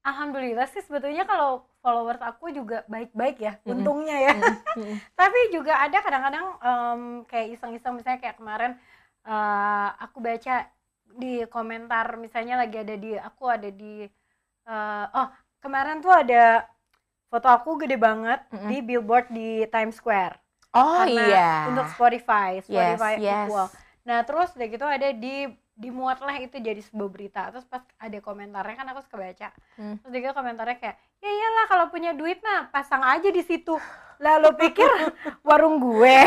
alhamdulillah 0.00 0.64
sih 0.66 0.80
sebetulnya 0.80 1.28
kalau 1.28 1.68
followers 1.84 2.18
aku 2.18 2.48
juga 2.48 2.88
baik-baik 2.88 3.36
ya, 3.36 3.52
Mm-mm. 3.60 3.70
untungnya 3.76 4.16
ya. 4.16 4.32
Mm-mm. 4.32 4.96
Tapi 5.20 5.52
juga 5.52 5.76
ada 5.76 6.00
kadang-kadang 6.00 6.46
em, 6.58 7.02
kayak 7.28 7.46
iseng-iseng 7.52 7.94
misalnya 7.94 8.16
kayak 8.18 8.40
kemarin 8.40 8.72
eh, 9.22 9.88
aku 10.00 10.18
baca 10.18 10.72
di 11.20 11.44
komentar 11.48 12.16
misalnya 12.16 12.56
lagi 12.56 12.80
ada 12.80 12.96
di 12.96 13.12
aku 13.12 13.44
ada 13.44 13.68
di 13.68 14.08
eh, 14.64 15.06
oh 15.12 15.28
kemarin 15.60 16.00
tuh 16.00 16.16
ada 16.16 16.64
foto 17.28 17.48
aku 17.48 17.76
gede 17.84 17.96
banget 18.00 18.40
Mm-mm. 18.48 18.68
di 18.72 18.76
billboard 18.80 19.26
di 19.28 19.64
Times 19.68 20.00
Square. 20.00 20.36
Oh 20.72 21.04
Karena 21.04 21.24
iya. 21.28 21.50
untuk 21.72 21.86
Spotify, 21.92 22.60
yes 22.60 22.68
Spotify 22.68 23.12
yes. 23.20 23.48
Equal. 23.48 23.66
Nah 24.04 24.18
terus 24.24 24.52
udah 24.56 24.68
gitu 24.68 24.84
ada 24.84 25.08
di 25.12 25.48
dimuatlah 25.78 26.42
itu 26.42 26.58
jadi 26.58 26.80
sebuah 26.82 27.08
berita. 27.08 27.42
Terus 27.54 27.64
pas 27.68 27.84
ada 28.00 28.18
komentarnya 28.18 28.74
kan 28.74 28.86
aku 28.92 29.00
suka 29.06 29.16
baca. 29.16 29.48
Hmm. 29.78 29.96
terus 30.02 30.12
dia 30.12 30.34
komentarnya 30.34 30.76
kayak 30.76 30.96
ya 31.22 31.30
iyalah 31.30 31.64
kalau 31.70 31.86
punya 31.88 32.12
duit 32.12 32.42
mah 32.42 32.68
pasang 32.72 33.00
aja 33.04 33.28
di 33.30 33.42
situ. 33.44 33.78
Lah 34.18 34.42
lo 34.42 34.58
pikir 34.58 34.88
warung 35.46 35.78
gue? 35.78 36.18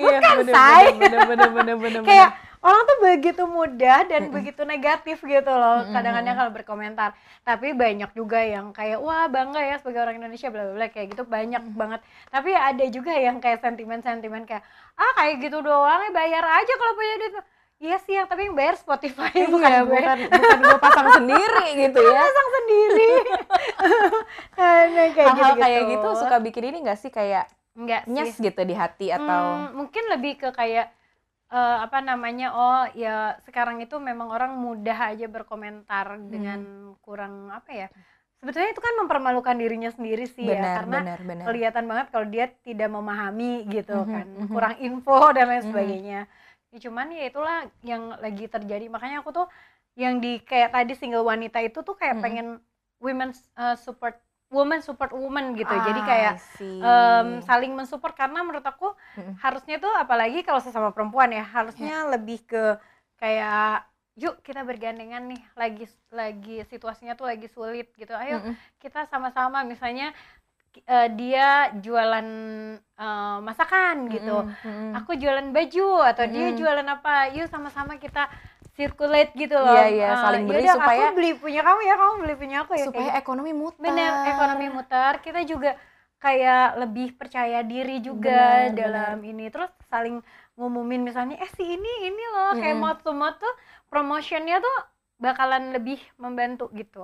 Iya 0.00 0.22
Bukan, 0.22 0.36
bener, 0.46 0.54
say. 0.54 0.84
bener 0.96 1.20
bener 1.28 1.50
bener 1.52 1.76
bener. 1.76 2.00
Kayak 2.06 2.30
orang 2.60 2.82
tuh 2.84 2.98
begitu 3.00 3.42
mudah 3.44 4.04
dan 4.04 4.28
begitu 4.28 4.62
negatif 4.62 5.16
gitu 5.18 5.48
loh 5.48 5.80
kadang-kadang 5.88 6.36
kalau 6.36 6.52
berkomentar. 6.52 7.10
Tapi 7.40 7.72
banyak 7.72 8.12
juga 8.12 8.36
yang 8.38 8.70
kayak 8.70 9.00
wah 9.00 9.24
bangga 9.26 9.60
ya 9.60 9.80
sebagai 9.80 10.04
orang 10.04 10.20
Indonesia 10.20 10.48
bla 10.48 10.68
bla 10.68 10.74
bla 10.76 10.86
kayak 10.88 11.08
gitu 11.10 11.24
banyak 11.24 11.62
banget. 11.72 12.00
Tapi 12.28 12.50
ada 12.52 12.84
juga 12.86 13.12
yang 13.12 13.40
kayak 13.40 13.60
sentimen-sentimen 13.60 14.44
kayak 14.44 14.60
ah 14.94 15.12
kayak 15.16 15.40
gitu 15.40 15.60
doang 15.60 16.04
ya 16.04 16.10
bayar 16.10 16.44
aja 16.44 16.72
kalau 16.74 16.92
punya 16.92 17.14
duit. 17.18 17.34
Iya 17.80 17.96
sih 17.96 18.12
yang 18.12 18.28
tapi 18.28 18.44
yang 18.44 18.52
bayar 18.52 18.76
Spotify 18.76 19.32
Iya, 19.32 19.48
bukan 19.48 19.70
gue. 19.72 19.96
bukan 19.96 20.18
bukan 20.28 20.58
gue 20.60 20.78
pasang 20.78 21.08
sendiri 21.16 21.64
gitu 21.80 22.00
ya. 22.04 22.20
pasang 22.20 22.48
sendiri. 22.54 23.08
Nah, 24.60 25.08
kayak 25.16 25.32
hal-hal 25.32 25.54
gitu, 25.56 25.62
kayak 25.64 25.82
gitu 25.88 26.08
suka 26.20 26.36
bikin 26.38 26.62
ini 26.68 26.78
gak 26.84 27.00
sih 27.00 27.08
kayak 27.08 27.48
enggak 27.72 28.04
nyes 28.04 28.36
sih 28.36 28.44
gitu 28.44 28.60
di 28.60 28.74
hati 28.76 29.08
atau 29.08 29.40
Hmm, 29.56 29.80
mungkin 29.80 30.04
lebih 30.12 30.36
ke 30.36 30.52
kayak 30.52 30.92
eh, 31.50 31.76
apa 31.86 31.98
namanya 32.00 32.46
oh 32.54 32.82
ya 32.94 33.36
sekarang 33.46 33.82
itu 33.82 33.96
memang 33.98 34.30
orang 34.30 34.52
mudah 34.56 35.14
aja 35.14 35.26
berkomentar 35.26 36.06
Hmm. 36.16 36.30
dengan 36.30 36.60
kurang 37.02 37.50
apa 37.50 37.70
ya 37.74 37.86
sebetulnya 38.40 38.72
itu 38.72 38.80
kan 38.80 38.94
mempermalukan 39.04 39.56
dirinya 39.58 39.90
sendiri 39.92 40.24
sih 40.24 40.48
ya 40.48 40.64
benar 40.64 40.74
karena 40.80 40.98
benar 41.04 41.18
benar 41.26 41.46
kelihatan 41.46 41.84
banget 41.90 42.06
kalau 42.12 42.26
dia 42.28 42.46
tidak 42.64 42.88
memahami 42.88 43.66
gitu 43.68 43.96
Mhm, 43.96 44.08
kan 44.08 44.26
mhm. 44.38 44.48
kurang 44.54 44.74
info 44.80 45.18
dan 45.36 45.46
lain 45.50 45.60
Mhm. 45.60 45.68
sebagainya 45.68 46.20
ya, 46.72 46.78
cuman 46.86 47.06
ya 47.12 47.24
itulah 47.26 47.56
yang 47.82 48.02
lagi 48.22 48.46
terjadi 48.46 48.86
makanya 48.86 49.20
aku 49.20 49.30
tuh 49.34 49.46
yang 49.98 50.22
di 50.22 50.38
kayak 50.40 50.70
tadi 50.72 50.94
single 50.94 51.26
wanita 51.26 51.58
itu 51.60 51.82
tuh 51.82 51.98
kayak 51.98 52.16
Mhm. 52.16 52.22
pengen 52.24 52.46
women 53.02 53.30
uh, 53.58 53.74
support 53.76 54.16
woman 54.50 54.80
support 54.82 55.10
woman 55.14 55.54
gitu 55.58 55.78
jadi 55.78 56.00
Ah, 56.00 56.04
kayak 56.04 56.32
I 56.32 56.36
see. 56.36 56.82
em, 56.82 57.40
saling 57.48 57.72
mensupport 57.78 58.14
karena 58.16 58.42
menurut 58.42 58.66
aku 58.66 58.92
Mm-mm. 59.16 59.36
harusnya 59.40 59.76
tuh 59.80 59.92
apalagi 59.96 60.42
kalau 60.46 60.60
sesama 60.60 60.90
perempuan 60.92 61.30
ya 61.32 61.44
harusnya 61.46 62.04
lebih 62.12 62.44
ke 62.50 62.76
kayak 63.20 63.86
yuk 64.18 64.42
kita 64.44 64.60
bergandengan 64.66 65.22
nih 65.30 65.40
lagi 65.56 65.84
lagi 66.12 66.60
situasinya 66.66 67.14
tuh 67.16 67.30
lagi 67.30 67.46
sulit 67.48 67.88
gitu 67.96 68.12
ayo 68.12 68.42
Mm-mm. 68.42 68.56
kita 68.82 69.06
sama-sama 69.08 69.62
misalnya 69.64 70.12
eh, 70.76 71.08
dia 71.14 71.46
jualan 71.74 72.26
eh, 72.78 73.36
masakan 73.42 73.96
gitu. 74.10 74.36
Mm-mm, 74.46 74.54
mm-mm. 74.64 74.90
aku 74.94 75.10
jualan 75.16 75.48
baju 75.50 75.88
atau 76.04 76.24
dia 76.30 76.46
Mm-mm. 76.50 76.58
jualan 76.60 76.86
apa 76.86 77.14
yuk 77.34 77.46
sama-sama 77.50 77.96
kita 77.96 78.26
circulate 78.74 79.32
gitu 79.36 79.56
loh. 79.58 79.76
Iya, 79.76 79.84
iya, 79.92 80.08
Eh, 80.14 80.16
saling 80.16 80.44
beli 80.46 80.62
yaudah, 80.64 80.74
supaya- 80.78 81.10
aku 81.10 81.16
beli 81.18 81.30
punya 81.36 81.60
kamu 81.60 81.80
ya 81.84 81.94
kamu 82.00 82.12
beli 82.22 82.34
punya 82.38 82.56
aku 82.64 82.72
ya 82.72 82.78
kayak 82.78 82.86
supaya 82.88 83.10
ekonomi 83.18 83.52
muter. 83.52 83.82
Bener 83.82 84.12
ekonomi 84.26 84.66
muter. 84.70 85.12
Kita 85.20 85.40
juga 85.44 85.70
kayak 86.20 86.64
lebih 86.76 87.08
percaya 87.16 87.58
diri 87.64 87.96
juga 88.00 88.68
Benar, 88.68 88.76
dalam 88.76 89.16
ini. 89.24 89.44
Terus 89.48 89.70
saling 89.88 90.16
ngumumin 90.56 91.00
misalnya 91.00 91.36
eh 91.40 91.50
si 91.56 91.64
ini 91.64 91.92
ini 92.04 92.24
loh 92.32 92.52
kayak 92.56 92.76
Mm-mm. 92.76 92.84
moto 92.84 93.10
moto 93.12 93.48
promotionnya 93.88 94.60
tuh 94.60 94.76
bakalan 95.18 95.72
lebih 95.76 96.00
membantu 96.16 96.68
gitu. 96.72 97.00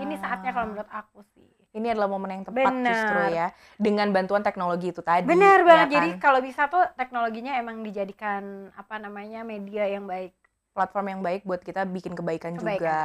Ini 0.00 0.14
saatnya 0.16 0.52
kalau 0.52 0.66
Ah. 0.66 0.70
menurut 0.72 0.90
aku 0.90 1.18
sih 1.34 1.48
ini 1.74 1.90
adalah 1.90 2.06
momen 2.06 2.30
yang 2.40 2.44
tepat 2.46 2.70
Benar. 2.70 2.88
justru 2.94 3.20
ya 3.34 3.46
dengan 3.76 4.08
bantuan 4.14 4.40
teknologi 4.46 4.94
itu 4.94 5.02
tadi 5.02 5.26
benar 5.26 5.60
ya 5.60 5.66
banget 5.66 5.86
kan? 5.86 5.94
jadi 5.98 6.08
kalau 6.22 6.40
bisa 6.40 6.70
tuh 6.70 6.86
teknologinya 6.94 7.58
emang 7.58 7.82
dijadikan 7.82 8.70
apa 8.78 9.02
namanya 9.02 9.42
media 9.42 9.84
yang 9.90 10.06
baik 10.06 10.32
platform 10.74 11.06
yang 11.18 11.20
baik 11.22 11.42
buat 11.46 11.62
kita 11.62 11.86
bikin 11.86 12.14
kebaikan, 12.18 12.54
kebaikan 12.58 12.78
juga 12.78 12.98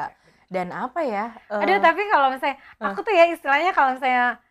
dan 0.49 0.73
apa 0.73 1.05
ya 1.05 1.25
Aduh 1.49 1.77
tapi 1.77 2.01
kalau 2.09 2.33
misalnya 2.33 2.57
aku 2.81 3.05
tuh 3.05 3.13
ya 3.13 3.29
istilahnya 3.29 3.69
kalau 3.73 3.93
misalnya 3.93 4.41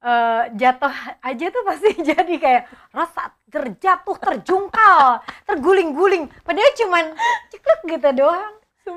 eh, 0.00 0.42
jatuh 0.56 0.94
aja 1.20 1.46
tuh 1.52 1.62
pasti 1.64 1.90
jadi 2.12 2.34
kayak 2.40 2.62
rasa 2.92 3.36
terjatuh, 3.46 4.16
terjungkal, 4.18 5.22
terguling-guling. 5.46 6.28
Padahal 6.42 6.72
cuman 6.76 7.04
ceklek 7.52 7.80
gitu 7.96 8.10
doang. 8.24 8.54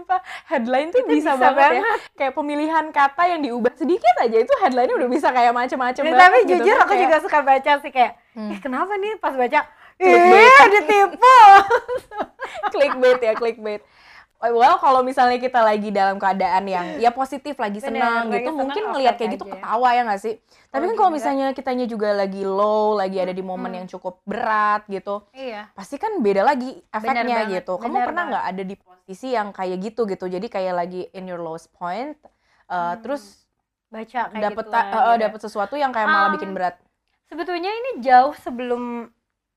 Sumpah 0.10 0.26
headline 0.50 0.90
tuh 0.90 1.06
bisa, 1.06 1.38
bisa 1.38 1.54
banget, 1.54 1.86
ya. 1.86 1.94
kayak 2.18 2.34
pemilihan 2.34 2.86
kata 2.90 3.24
yang 3.30 3.46
diubah 3.46 3.74
sedikit 3.78 4.16
aja 4.18 4.42
itu 4.42 4.54
headline 4.58 4.90
udah 4.90 5.06
bisa 5.06 5.30
kayak 5.30 5.54
macem-macem 5.54 6.02
Dan 6.02 6.18
banget 6.18 6.26
tapi 6.26 6.38
gitu. 6.42 6.66
jujur 6.66 6.76
aku 6.82 6.90
kayak, 6.90 7.02
juga 7.06 7.16
suka 7.22 7.40
baca 7.46 7.72
sih 7.78 7.92
kayak, 7.94 8.14
Hmm. 8.30 8.50
eh 8.50 8.60
kenapa 8.62 8.94
nih 8.98 9.18
pas 9.18 9.34
baca, 9.38 9.60
eh 10.02 10.66
ditipu. 10.74 11.18
clickbait 12.74 13.20
ya 13.20 13.34
clickbait 13.38 13.82
well 14.42 14.76
kalau 14.78 15.02
misalnya 15.02 15.36
kita 15.36 15.60
lagi 15.60 15.90
dalam 15.90 16.16
keadaan 16.16 16.64
yang 16.64 16.86
ya 17.04 17.12
positif 17.12 17.56
lagi 17.56 17.78
Bener, 17.78 18.00
senang 18.00 18.24
lagi 18.26 18.36
gitu 18.38 18.50
senang, 18.50 18.60
mungkin 18.62 18.84
ngelihat 18.88 19.16
kayak 19.16 19.32
gitu 19.36 19.46
aja. 19.46 19.54
ketawa 19.54 19.90
ya 19.90 20.02
nggak 20.04 20.22
sih 20.22 20.36
tapi 20.66 20.72
Kalau 20.72 20.84
kan 20.86 20.96
kalau 20.96 21.12
misalnya 21.12 21.46
kitanya 21.52 21.86
juga 21.86 22.10
lagi 22.14 22.42
low 22.42 22.94
lagi 22.94 23.18
ada 23.18 23.32
di 23.32 23.42
momen 23.42 23.68
Hmm. 23.68 23.78
yang 23.78 23.88
cukup 23.90 24.24
berat 24.24 24.88
gitu 24.88 25.28
Iya. 25.32 25.68
pasti 25.74 25.96
kan 25.96 26.20
beda 26.20 26.42
lagi 26.42 26.80
efeknya 26.88 27.50
gitu. 27.50 27.76
Kamu 27.76 27.90
bener 27.92 28.06
pernah 28.06 28.24
nggak 28.30 28.46
ada 28.48 28.64
di 28.64 28.76
posisi 28.76 29.28
yang 29.30 29.50
kayak 29.50 29.78
gitu 29.82 30.06
gitu? 30.06 30.26
Jadi 30.26 30.48
kayak 30.48 30.74
lagi 30.78 31.02
in 31.12 31.26
your 31.26 31.40
lowest 31.40 31.68
point, 31.72 32.14
uh, 32.68 32.94
Hmm, 32.94 33.02
terus 33.02 33.44
Baca 33.90 34.30
kayak 34.30 34.38
dapet 34.40 34.64
gitu 34.64 34.70
lah, 34.72 34.86
uh, 34.86 34.94
gitu. 35.10 35.22
dapet 35.26 35.40
sesuatu 35.42 35.74
yang 35.74 35.90
kayak 35.90 36.06
malah 36.08 36.30
Um, 36.30 36.36
bikin 36.38 36.54
berat. 36.54 36.78
Sebetulnya 37.26 37.72
ini 37.72 37.92
jauh 38.00 38.34
sebelum 38.36 39.10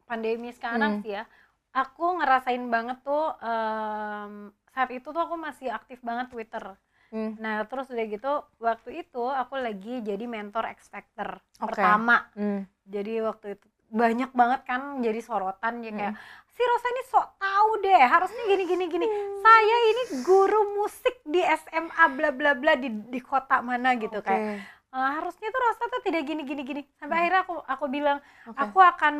pandemi 0.02 0.48
sekarang 0.50 0.98
Hmm. 0.98 1.02
sih 1.02 1.12
ya. 1.12 1.28
Aku 1.70 2.16
ngerasain 2.16 2.64
banget 2.66 3.00
tuh 3.00 3.32
em, 3.38 4.48
saat 4.72 4.90
itu 4.90 5.04
tuh 5.04 5.22
aku 5.22 5.36
masih 5.36 5.68
aktif 5.68 6.00
banget 6.00 6.32
Twitter. 6.32 6.64
Hmm. 7.12 7.36
Nah, 7.36 7.68
terus 7.68 7.92
udah 7.92 8.06
gitu 8.08 8.32
waktu 8.56 9.04
itu 9.04 9.20
aku 9.22 9.60
lagi 9.60 10.00
jadi 10.00 10.24
mentor 10.24 10.64
X 10.72 10.88
Factor 10.88 11.44
Oke. 11.60 11.76
pertama. 11.76 12.24
Hmm. 12.32 12.64
Jadi 12.88 13.20
waktu 13.20 13.46
itu 13.60 13.66
banyak 13.92 14.32
banget 14.32 14.64
kan 14.64 15.04
jadi 15.04 15.20
sorotan 15.20 15.84
ya 15.84 15.92
kayak 15.92 16.16
Hmm. 16.16 16.48
si 16.48 16.64
Rosa 16.64 16.88
ini 16.88 17.02
sok 17.04 17.26
tahu 17.36 17.70
deh 17.84 18.00
harusnya 18.00 18.42
gini 18.48 18.64
gini 18.64 18.84
gini. 18.88 19.06
Saya 19.44 19.76
ini 19.92 20.02
guru 20.24 20.80
musik 20.80 21.20
di 21.28 21.44
SMA 21.44 22.04
bla 22.16 22.32
bla 22.32 22.52
bla 22.56 22.72
di 22.74 22.88
di 22.88 23.20
kota 23.20 23.60
mana 23.60 23.92
gitu 24.00 24.20
Oke. 24.20 24.24
kayak 24.24 24.64
"Eh, 24.92 25.10
harusnya 25.16 25.48
tuh 25.48 25.60
Rosa 25.64 25.84
tuh 25.88 26.02
tidak 26.04 26.22
gini 26.28 26.44
gini 26.44 26.62
gini. 26.62 26.82
Sampai 27.00 27.16
Hmm. 27.16 27.22
akhirnya 27.24 27.42
aku 27.48 27.54
aku 27.64 27.84
bilang 27.88 28.18
Oke. 28.44 28.60
aku 28.60 28.78
akan 28.84 29.12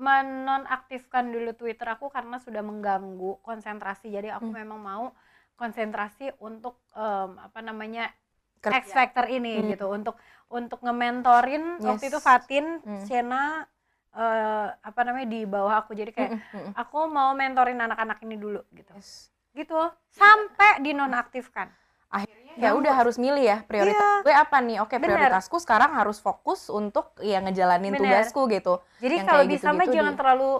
menonaktifkan 0.00 1.28
dulu 1.28 1.52
Twitter 1.52 1.84
aku 1.92 2.08
karena 2.08 2.40
sudah 2.40 2.64
mengganggu 2.64 3.36
konsentrasi. 3.44 4.08
Jadi 4.08 4.32
aku 4.32 4.48
Hmm. 4.48 4.64
memang 4.64 4.80
mau 4.80 5.04
konsentrasi 5.60 6.32
untuk 6.40 6.80
em, 6.96 7.36
apa 7.36 7.60
namanya 7.60 8.08
Kerja. 8.64 8.80
X 8.80 8.96
Factor 8.96 9.28
ini 9.28 9.60
Hmm. 9.60 9.68
gitu 9.76 9.86
untuk 9.92 10.16
untuk 10.48 10.80
nge-mentorin 10.80 11.78
waktu 11.84 12.08
Yes. 12.08 12.10
itu 12.10 12.18
Fatin, 12.24 12.66
Hmm. 12.80 13.04
Siena 13.04 13.68
eh, 14.18 14.68
apa 14.72 15.00
namanya 15.04 15.28
di 15.28 15.44
bawah 15.44 15.84
aku. 15.84 15.92
Jadi 15.94 16.10
kayak 16.16 16.32
Mm, 16.32 16.40
mm, 16.40 16.58
mm. 16.64 16.72
aku 16.74 16.98
mau 17.12 17.36
mentorin 17.36 17.76
anak-anak 17.78 18.18
ini 18.24 18.40
dulu 18.40 18.64
gitu. 18.72 18.90
Yes. 18.96 19.28
Gitu 19.52 19.78
sampai 20.10 20.80
dinonaktifkan. 20.80 21.68
Ya 22.58 22.74
udah 22.74 22.90
harus 22.92 23.16
milih 23.16 23.40
ya 23.40 23.58
prioritas 23.62 23.94
Iya. 23.94 24.24
gue 24.24 24.34
apa 24.34 24.56
nih? 24.58 24.76
Oke 24.78 24.98
Bener. 24.98 25.14
prioritasku 25.14 25.56
sekarang 25.56 25.94
harus 25.94 26.18
fokus 26.18 26.66
untuk 26.68 27.14
ya 27.20 27.38
ngejalanin 27.38 27.94
Bener. 27.94 28.02
tugasku 28.18 28.50
gitu. 28.50 28.82
Jadi 28.98 29.14
Yang 29.16 29.26
kalau 29.26 29.42
bisa 29.46 29.66
mah 29.68 29.74
gitu-gitu 29.78 29.94
jangan 29.94 30.14
di- 30.14 30.18
terlalu 30.18 30.50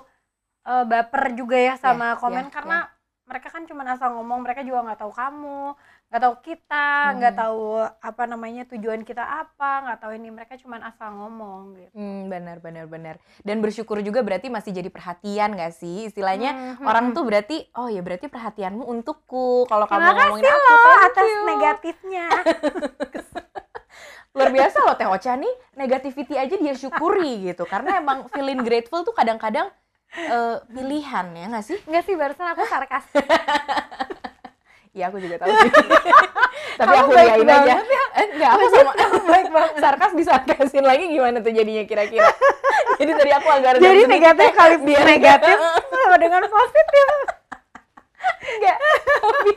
eh, 0.65 0.85
baper 0.85 1.25
juga 1.33 1.57
ya 1.57 1.75
sama 1.75 2.13
Iya, 2.13 2.21
komen 2.21 2.45
iya, 2.45 2.53
karena 2.53 2.79
mereka 3.25 3.49
kan 3.49 3.63
cuma 3.65 3.83
asal 3.85 4.09
ngomong 4.15 4.41
mereka 4.41 4.61
juga 4.61 4.85
nggak 4.85 5.01
tahu 5.01 5.13
kamu 5.13 5.75
nggak 6.09 6.23
tahu 6.25 6.35
kita 6.41 6.87
nggak 7.15 7.33
Hmm. 7.37 7.43
tahu 7.45 7.65
apa 8.01 8.23
namanya 8.25 8.63
tujuan 8.65 9.05
kita 9.05 9.21
apa 9.21 9.71
nggak 9.85 9.99
tahu 10.01 10.13
ini 10.17 10.29
mereka 10.33 10.57
cuma 10.57 10.81
asal 10.81 11.13
ngomong 11.13 11.77
gitu 11.77 11.93
Hmm, 11.93 12.29
benar 12.29 12.61
benar 12.61 12.85
benar. 12.87 13.15
Dan 13.43 13.59
bersyukur 13.59 13.99
juga 14.01 14.23
berarti 14.23 14.49
masih 14.49 14.71
jadi 14.71 14.89
perhatian 14.89 15.53
gak 15.53 15.75
sih? 15.75 16.07
Istilahnya 16.07 16.53
Hmm, 16.53 16.87
orang 16.87 17.11
hmm, 17.11 17.15
tuh 17.17 17.23
berarti 17.27 17.57
oh 17.75 17.89
ya 17.89 18.01
berarti 18.01 18.29
perhatianmu 18.29 18.85
untukku. 18.85 19.67
Kalau 19.67 19.85
kamu 19.85 20.07
ngomongin 20.07 20.45
aku 20.47 20.73
loh 20.73 20.99
atas 21.03 21.29
you. 21.29 21.45
negatifnya 21.45 22.27
Luar 24.37 24.55
biasa 24.55 24.77
loh 24.87 24.95
Teh 24.95 25.09
Ocha 25.09 25.35
nih, 25.35 25.51
negativity 25.75 26.39
aja 26.39 26.55
dia 26.55 26.73
syukuri 26.73 27.43
gitu. 27.43 27.67
Karena 27.67 27.99
emang 27.99 28.31
feeling 28.31 28.63
grateful 28.63 29.03
tuh 29.03 29.13
kadang-kadang 29.13 29.67
eh, 30.15 30.57
pilihan 30.71 31.27
ya 31.35 31.45
nggak 31.51 31.65
sih? 31.67 31.79
Enggak 31.89 32.05
sih 32.07 32.15
barusan 32.15 32.47
aku 32.47 32.63
sarkas 32.65 33.05
Iya 34.93 35.05
aku 35.09 35.19
juga 35.19 35.37
tahu 35.39 35.51
sih. 35.59 35.71
Tapi 36.79 36.95
aku 36.95 37.11
baik 37.11 37.31
aja. 37.35 37.45
banget 37.45 37.77
Eh, 38.19 38.27
enggak, 38.35 38.51
aku 38.51 38.65
sama 38.71 38.93
baik 39.29 39.49
banget 39.51 39.73
sarkas 39.83 40.13
disarkasin 40.13 40.85
lagi 40.85 41.05
gimana 41.07 41.39
tuh 41.39 41.51
jadinya 41.51 41.85
kira-kira. 41.85 42.27
Jadi 42.99 43.11
tadi 43.15 43.31
aku 43.31 43.49
agak 43.49 43.79
jadi 43.79 44.03
negatif 44.05 44.51
ya, 44.51 44.55
kali 44.55 44.77
biar 44.87 45.05
negatif 45.05 45.57
sama 45.87 46.17
dengan 46.17 46.43
positif 46.45 47.07
enggak. 48.59 48.79
Tapi 49.19 49.51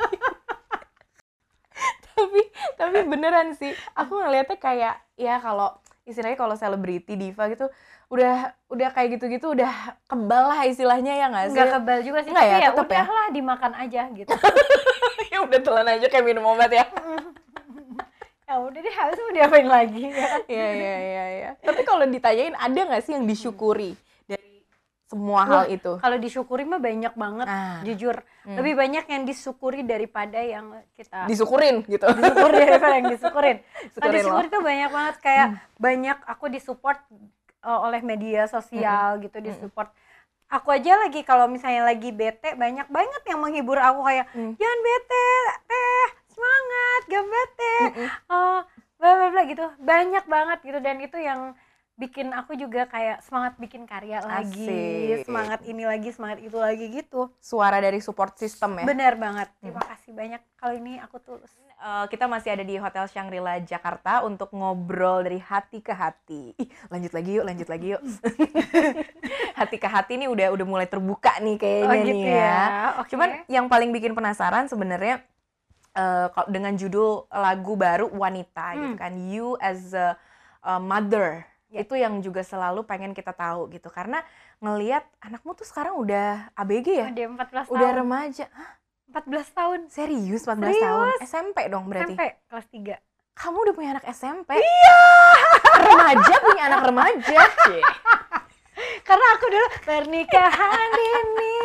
tapi 2.11 2.41
tapi 2.77 2.97
beneran 3.05 3.47
sih. 3.55 3.71
Aku 3.95 4.13
ngelihatnya 4.15 4.57
kayak 4.57 4.95
ya 5.15 5.37
kalau 5.37 5.73
istilahnya 6.03 6.35
kalau 6.35 6.53
selebriti 6.53 7.13
diva 7.13 7.45
gitu 7.47 7.69
udah 8.11 8.51
udah 8.67 8.89
kayak 8.91 9.15
gitu-gitu 9.15 9.55
udah 9.55 9.71
kebal 10.03 10.51
lah 10.51 10.67
istilahnya 10.67 11.15
ya 11.15 11.31
nggak 11.31 11.45
sih? 11.47 11.55
nggak 11.55 11.69
kebal 11.79 11.99
juga 12.03 12.19
sih 12.19 12.31
Nggak 12.35 12.43
tapi 12.43 12.51
ya, 12.51 12.57
ya 12.59 12.67
tetep 12.67 12.83
ya? 12.83 12.91
udahlah 12.99 13.27
dimakan 13.31 13.71
aja 13.79 14.01
gitu 14.11 14.27
ya 14.27 14.41
udah 15.51 15.59
telan 15.61 15.87
aja 15.91 16.07
kayak 16.07 16.23
minum 16.23 16.47
obat 16.47 16.71
ya. 16.71 16.87
ya 18.47 18.53
udah 18.55 18.79
deh 18.79 18.95
habis 18.95 19.19
mau 19.19 19.33
diapain 19.35 19.67
lagi 19.67 20.03
ya? 20.07 20.27
Iya 20.47 20.67
iya 20.71 20.95
iya 20.97 21.25
iya. 21.35 21.49
Tapi 21.59 21.83
kalau 21.83 22.07
ditanyain 22.07 22.55
ada 22.55 22.79
nggak 22.79 23.03
sih 23.03 23.11
yang 23.15 23.27
disyukuri 23.27 23.95
dari 24.23 24.63
semua 25.07 25.43
Wah, 25.43 25.67
hal 25.67 25.75
itu? 25.75 25.91
kalau 25.99 26.15
disyukuri 26.15 26.63
mah 26.63 26.79
banyak 26.79 27.11
banget 27.11 27.47
Ah, 27.47 27.83
jujur 27.83 28.15
hmm. 28.47 28.55
lebih 28.55 28.73
banyak 28.79 29.05
yang 29.07 29.23
disyukuri 29.23 29.83
daripada 29.83 30.39
yang 30.39 30.71
kita 30.95 31.27
Disukurin 31.27 31.83
gitu. 31.83 32.07
disyukuri 32.07 32.55
daripada 32.63 32.95
yang 32.95 33.07
disyukurin 33.11 33.57
kalau 33.99 34.13
disyukuri 34.15 34.47
tuh 34.47 34.63
banyak 34.63 34.87
banget 34.89 35.15
kayak 35.19 35.47
banyak 35.75 36.17
aku 36.23 36.47
disupport 36.47 36.99
uh, 37.61 37.79
oleh 37.83 37.99
media 37.99 38.47
sosial 38.47 39.19
gitu 39.19 39.35
disupport 39.39 39.91
aku 40.51 40.67
aja 40.69 40.99
lagi 40.99 41.23
kalau 41.23 41.47
misalnya 41.47 41.87
lagi 41.87 42.11
bete 42.11 42.53
banyak 42.53 42.87
banget 42.91 43.21
yang 43.25 43.39
menghibur 43.39 43.79
aku 43.79 44.03
kayak 44.03 44.27
Hmm. 44.35 44.53
jangan 44.59 44.79
bete 44.83 45.27
teh 45.65 46.07
semangat 46.27 47.01
gak 47.07 47.25
bete 47.25 47.75
Mm-mm. 47.87 48.07
oh 48.29 48.59
bla 48.99 49.11
bla 49.15 49.27
bla 49.31 49.41
gitu 49.47 49.65
banyak 49.79 50.25
banget 50.27 50.59
gitu 50.61 50.79
dan 50.79 50.99
itu 50.99 51.17
yang 51.17 51.55
bikin 52.01 52.27
aku 52.31 52.57
juga 52.57 52.83
kayak 52.85 53.21
semangat 53.21 53.53
bikin 53.55 53.85
karya 53.85 54.17
lagi 54.19 54.65
Asik. 55.13 55.23
semangat 55.23 55.59
ini 55.63 55.83
lagi 55.85 56.09
semangat 56.09 56.41
itu 56.41 56.57
lagi 56.57 56.85
gitu 56.89 57.29
Suara 57.37 57.77
dari 57.77 58.01
support 58.01 58.33
system 58.35 58.75
ya. 58.75 58.85
benar 58.85 59.13
banget 59.15 59.53
terima 59.57 59.85
kasih 59.85 60.11
banyak 60.11 60.41
kali 60.55 60.81
ini 60.81 60.93
aku 60.97 61.21
tulus 61.21 61.53
Eh, 61.81 62.05
kita 62.09 62.29
masih 62.29 62.53
ada 62.53 62.61
di 62.61 62.77
Hotel 62.77 63.09
Shangri-La 63.09 63.57
Jakarta 63.59 64.21
untuk 64.21 64.53
ngobrol 64.53 65.25
dari 65.25 65.41
hati 65.41 65.81
ke 65.81 65.89
hati. 65.89 66.53
Ih, 66.53 66.69
lanjut 66.93 67.09
lagi 67.09 67.31
yuk, 67.33 67.41
lanjut 67.41 67.65
lagi 67.65 67.97
yuk. 67.97 68.01
hati 69.59 69.77
ke 69.77 69.89
hati 69.89 70.13
ini 70.13 70.29
udah 70.29 70.53
udah 70.53 70.61
mulai 70.61 70.85
terbuka 70.85 71.41
nih 71.41 71.57
kayaknya 71.57 71.87
oh 71.87 71.93
nih 71.95 72.05
gitu 72.05 72.27
ya. 72.27 72.37
ya 72.37 72.61
oke 73.01 73.09
Cuman 73.09 73.29
yang 73.47 73.65
paling 73.65 73.89
bikin 73.89 74.13
penasaran 74.13 74.69
sebenarnya 74.69 75.25
eh, 75.91 76.27
kalau 76.29 76.47
dengan 76.47 76.77
judul 76.77 77.25
lagu 77.27 77.73
baru 77.73 78.13
wanita 78.13 78.65
gitu 78.77 78.93
Hmm. 78.93 79.01
kan, 79.01 79.13
you 79.19 79.57
as 79.57 79.91
a, 79.91 80.13
a 80.61 80.77
mother 80.77 81.49
Ya. 81.71 81.87
itu 81.87 81.95
yang 81.95 82.19
juga 82.19 82.43
selalu 82.43 82.83
pengen 82.83 83.15
kita 83.15 83.31
tahu 83.31 83.71
gitu 83.71 83.87
karena 83.87 84.19
ngelihat 84.59 85.07
anakmu 85.23 85.55
tuh 85.55 85.63
sekarang 85.63 85.95
udah 85.95 86.51
ABG 86.51 86.87
ya, 86.99 87.07
dia 87.15 87.31
14 87.31 87.71
udah 87.71 87.79
tahun 87.79 87.99
remaja. 88.03 88.45
Hah, 88.51 88.71
14 89.11 89.55
tahun 89.55 89.79
serius 89.87 90.43
14 90.43 90.67
Serius. 90.67 90.83
tahun, 90.83 91.07
SMP 91.23 91.57
dong 91.71 91.87
berarti. 91.87 92.11
sampai 92.15 92.27
kelas 92.47 92.67
3 92.71 92.95
Kamu 93.31 93.57
udah 93.63 93.73
punya 93.73 93.89
anak 93.95 94.05
SMP? 94.11 94.49
Iya. 94.59 94.99
remaja 95.79 96.35
punya 96.43 96.63
anak 96.67 96.81
remaja. 96.83 97.39
Karena 99.01 99.25
aku 99.37 99.45
dulu 99.49 99.67
pernikahan 99.83 100.89
ini 100.93 101.55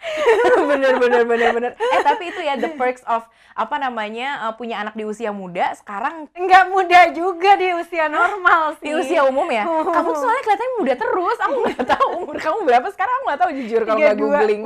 bener 0.70 0.92
bener 0.96 1.22
bener 1.28 1.48
bener. 1.52 1.72
Eh 1.76 2.00
tapi 2.02 2.32
itu 2.32 2.40
ya 2.40 2.56
the 2.56 2.72
perks 2.74 3.04
of 3.04 3.24
apa 3.52 3.76
namanya 3.76 4.48
uh, 4.48 4.54
punya 4.56 4.80
anak 4.80 4.96
di 4.96 5.04
usia 5.04 5.34
muda 5.34 5.76
sekarang 5.76 6.30
nggak 6.32 6.64
muda 6.72 7.12
juga 7.12 7.60
di 7.60 7.76
usia 7.76 8.08
normal 8.08 8.80
sih 8.80 8.88
di 8.88 8.92
usia 8.96 9.28
umum 9.28 9.44
ya. 9.52 9.68
Oh. 9.68 9.84
Kamu 9.94 10.10
soalnya 10.16 10.42
kelihatannya 10.46 10.74
muda 10.80 10.94
terus. 10.96 11.38
Aku 11.44 11.56
nggak 11.68 11.84
tahu 11.96 12.06
umur 12.24 12.36
kamu 12.40 12.58
berapa 12.64 12.88
sekarang. 12.92 13.14
Aku 13.20 13.24
nggak 13.28 13.40
tahu 13.40 13.50
jujur 13.60 13.80
kalau 13.84 13.98
nggak 14.00 14.16
32. 14.16 14.22
googling. 14.24 14.62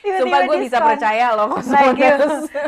Tiba-tiba 0.00 0.20
Sumpah 0.20 0.40
gue 0.48 0.56
bisa 0.64 0.78
percaya 0.80 1.26
loh 1.36 1.60
lagi 1.60 2.04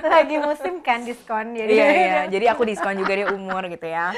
lagi 0.04 0.37
musim 0.37 0.74
kan 0.85 1.00
diskon 1.04 1.52
jadi 1.56 1.70
Iya 1.70 1.87
iya. 1.88 2.20
Jadi 2.28 2.44
aku 2.48 2.62
diskon 2.68 2.96
juga 2.96 3.12
dia 3.12 3.28
umur 3.32 3.64
gitu 3.72 3.87
ya. 3.88 4.12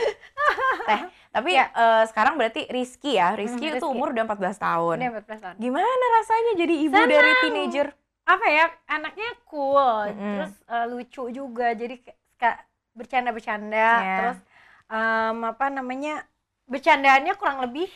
Teh. 0.87 1.01
Tapi 1.29 1.51
Ya. 1.53 1.69
eh, 1.69 2.05
sekarang 2.07 2.35
berarti 2.35 2.67
Rizky 2.67 3.15
ya. 3.15 3.33
Rizky 3.33 3.65
Hmm, 3.65 3.73
itu 3.73 3.81
Rizky. 3.81 3.93
umur 3.93 4.11
udah 4.11 4.25
14 4.25 4.57
tahun. 4.57 4.97
Dia 4.97 5.11
14 5.11 5.41
tahun 5.41 5.55
Gimana 5.57 6.05
rasanya 6.15 6.53
jadi 6.57 6.75
ibu 6.81 6.95
Senang. 6.95 7.11
dari 7.11 7.33
teenager? 7.43 7.89
apa 8.25 8.45
ya 8.47 8.69
anaknya 8.87 9.25
cool 9.43 10.05
Mm-mm. 10.05 10.37
terus 10.37 10.53
eh, 10.63 10.85
lucu 10.87 11.23
juga 11.31 11.73
jadi 11.73 11.97
kayak 11.97 12.19
suka 12.29 12.51
bercanda-bercanda 12.93 13.89
Iya. 13.97 14.17
terus 14.19 14.39
em, 14.87 15.39
apa 15.47 15.67
namanya 15.69 16.29
bercandaannya 16.67 17.33
kurang 17.35 17.65
lebih 17.65 17.89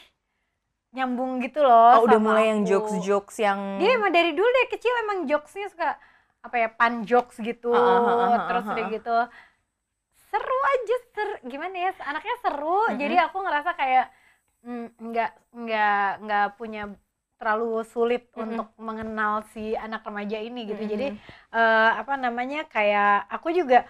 nyambung 0.92 1.36
gitu 1.38 1.60
loh 1.60 2.00
Oh, 2.00 2.04
udah 2.04 2.16
mulai 2.16 2.48
yang 2.48 2.62
aku. 2.62 2.68
jokes-jokes 2.70 3.36
yang 3.38 3.76
dia 3.76 3.92
emang 3.92 4.08
dari 4.08 4.32
dulu 4.32 4.44
dari 4.46 4.68
kecil 4.70 4.92
emang 5.02 5.24
jokesnya 5.24 5.68
suka 5.68 6.00
apa 6.40 6.56
ya 6.58 6.68
pan 6.70 7.00
jokes 7.02 7.36
gitu 7.36 7.68
Ah, 7.70 7.76
ah, 7.76 8.00
ah, 8.00 8.16
ah, 8.26 8.38
terus 8.46 8.64
ah, 8.64 8.72
udah 8.72 8.84
ah. 8.84 8.90
gitu 8.90 9.16
seru 10.32 10.58
aja 10.72 10.96
ser 11.14 11.28
gimana 11.44 11.76
ya 11.76 11.90
anaknya 12.08 12.36
seru 12.40 12.80
Mm-mm. 12.88 12.98
jadi 13.00 13.14
aku 13.28 13.36
ngerasa 13.44 13.70
kayak 13.76 14.06
mm, 14.64 14.86
nggak 14.98 15.30
nggak 15.52 16.06
nggak 16.24 16.46
punya 16.58 16.82
terlalu 17.36 17.84
sulit 17.84 18.22
Mm-mm. 18.32 18.48
untuk 18.48 18.68
mengenal 18.80 19.44
si 19.52 19.76
anak 19.76 20.00
remaja 20.08 20.38
ini 20.40 20.60
gitu 20.72 20.82
Mm-mm. 20.82 20.92
jadi 20.96 21.06
eh, 21.52 21.90
apa 22.00 22.14
namanya 22.16 22.64
kayak 22.64 23.28
aku 23.28 23.52
juga 23.52 23.84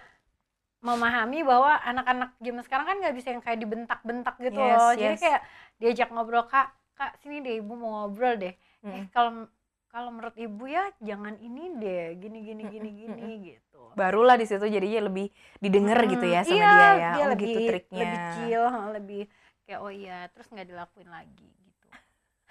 memahami 0.83 1.47
bahwa 1.47 1.79
anak-anak 1.79 2.35
zaman 2.43 2.63
sekarang 2.67 2.85
kan 2.91 2.97
nggak 2.99 3.15
bisa 3.15 3.27
yang 3.31 3.39
kayak 3.39 3.59
dibentak-bentak 3.63 4.35
gitu 4.43 4.59
Yes, 4.59 4.75
loh 4.75 4.91
jadi 4.99 5.15
yes. 5.15 5.21
kayak 5.23 5.41
diajak 5.79 6.09
ngobrol 6.11 6.43
kak 6.51 6.75
kak 6.99 7.15
sini 7.23 7.39
deh 7.39 7.63
ibu 7.63 7.73
mau 7.79 8.03
ngobrol 8.03 8.35
deh 8.35 8.51
eh 8.51 8.59
Mm. 8.83 9.07
kalau 9.15 9.47
kalau 9.93 10.09
menurut 10.09 10.33
ibu 10.35 10.65
ya 10.65 10.89
jangan 10.99 11.37
ini 11.37 11.77
deh 11.77 12.17
gini 12.17 12.39
gini 12.41 12.63
gini 12.65 12.89
gini 12.97 13.27
gitu 13.47 13.93
barulah 13.93 14.33
di 14.33 14.43
situ 14.43 14.65
jadinya 14.65 15.05
lebih 15.05 15.29
didengar 15.59 16.01
gitu 16.03 16.25
ya 16.25 16.41
Hmm, 16.41 16.49
sama 16.49 16.57
iya, 16.57 16.65
dia 16.65 16.81
ya. 16.97 17.11
dia 17.11 17.21
oh 17.21 17.29
lebih 17.29 17.45
gitu 17.47 17.61
triknya. 17.69 17.99
lebih 18.01 18.19
chill 18.33 18.63
lebih 18.91 19.23
kayak 19.63 19.79
oh 19.79 19.91
iya 19.93 20.17
terus 20.27 20.47
nggak 20.49 20.67
dilakuin 20.67 21.07
lagi 21.07 21.45
gitu 21.45 21.85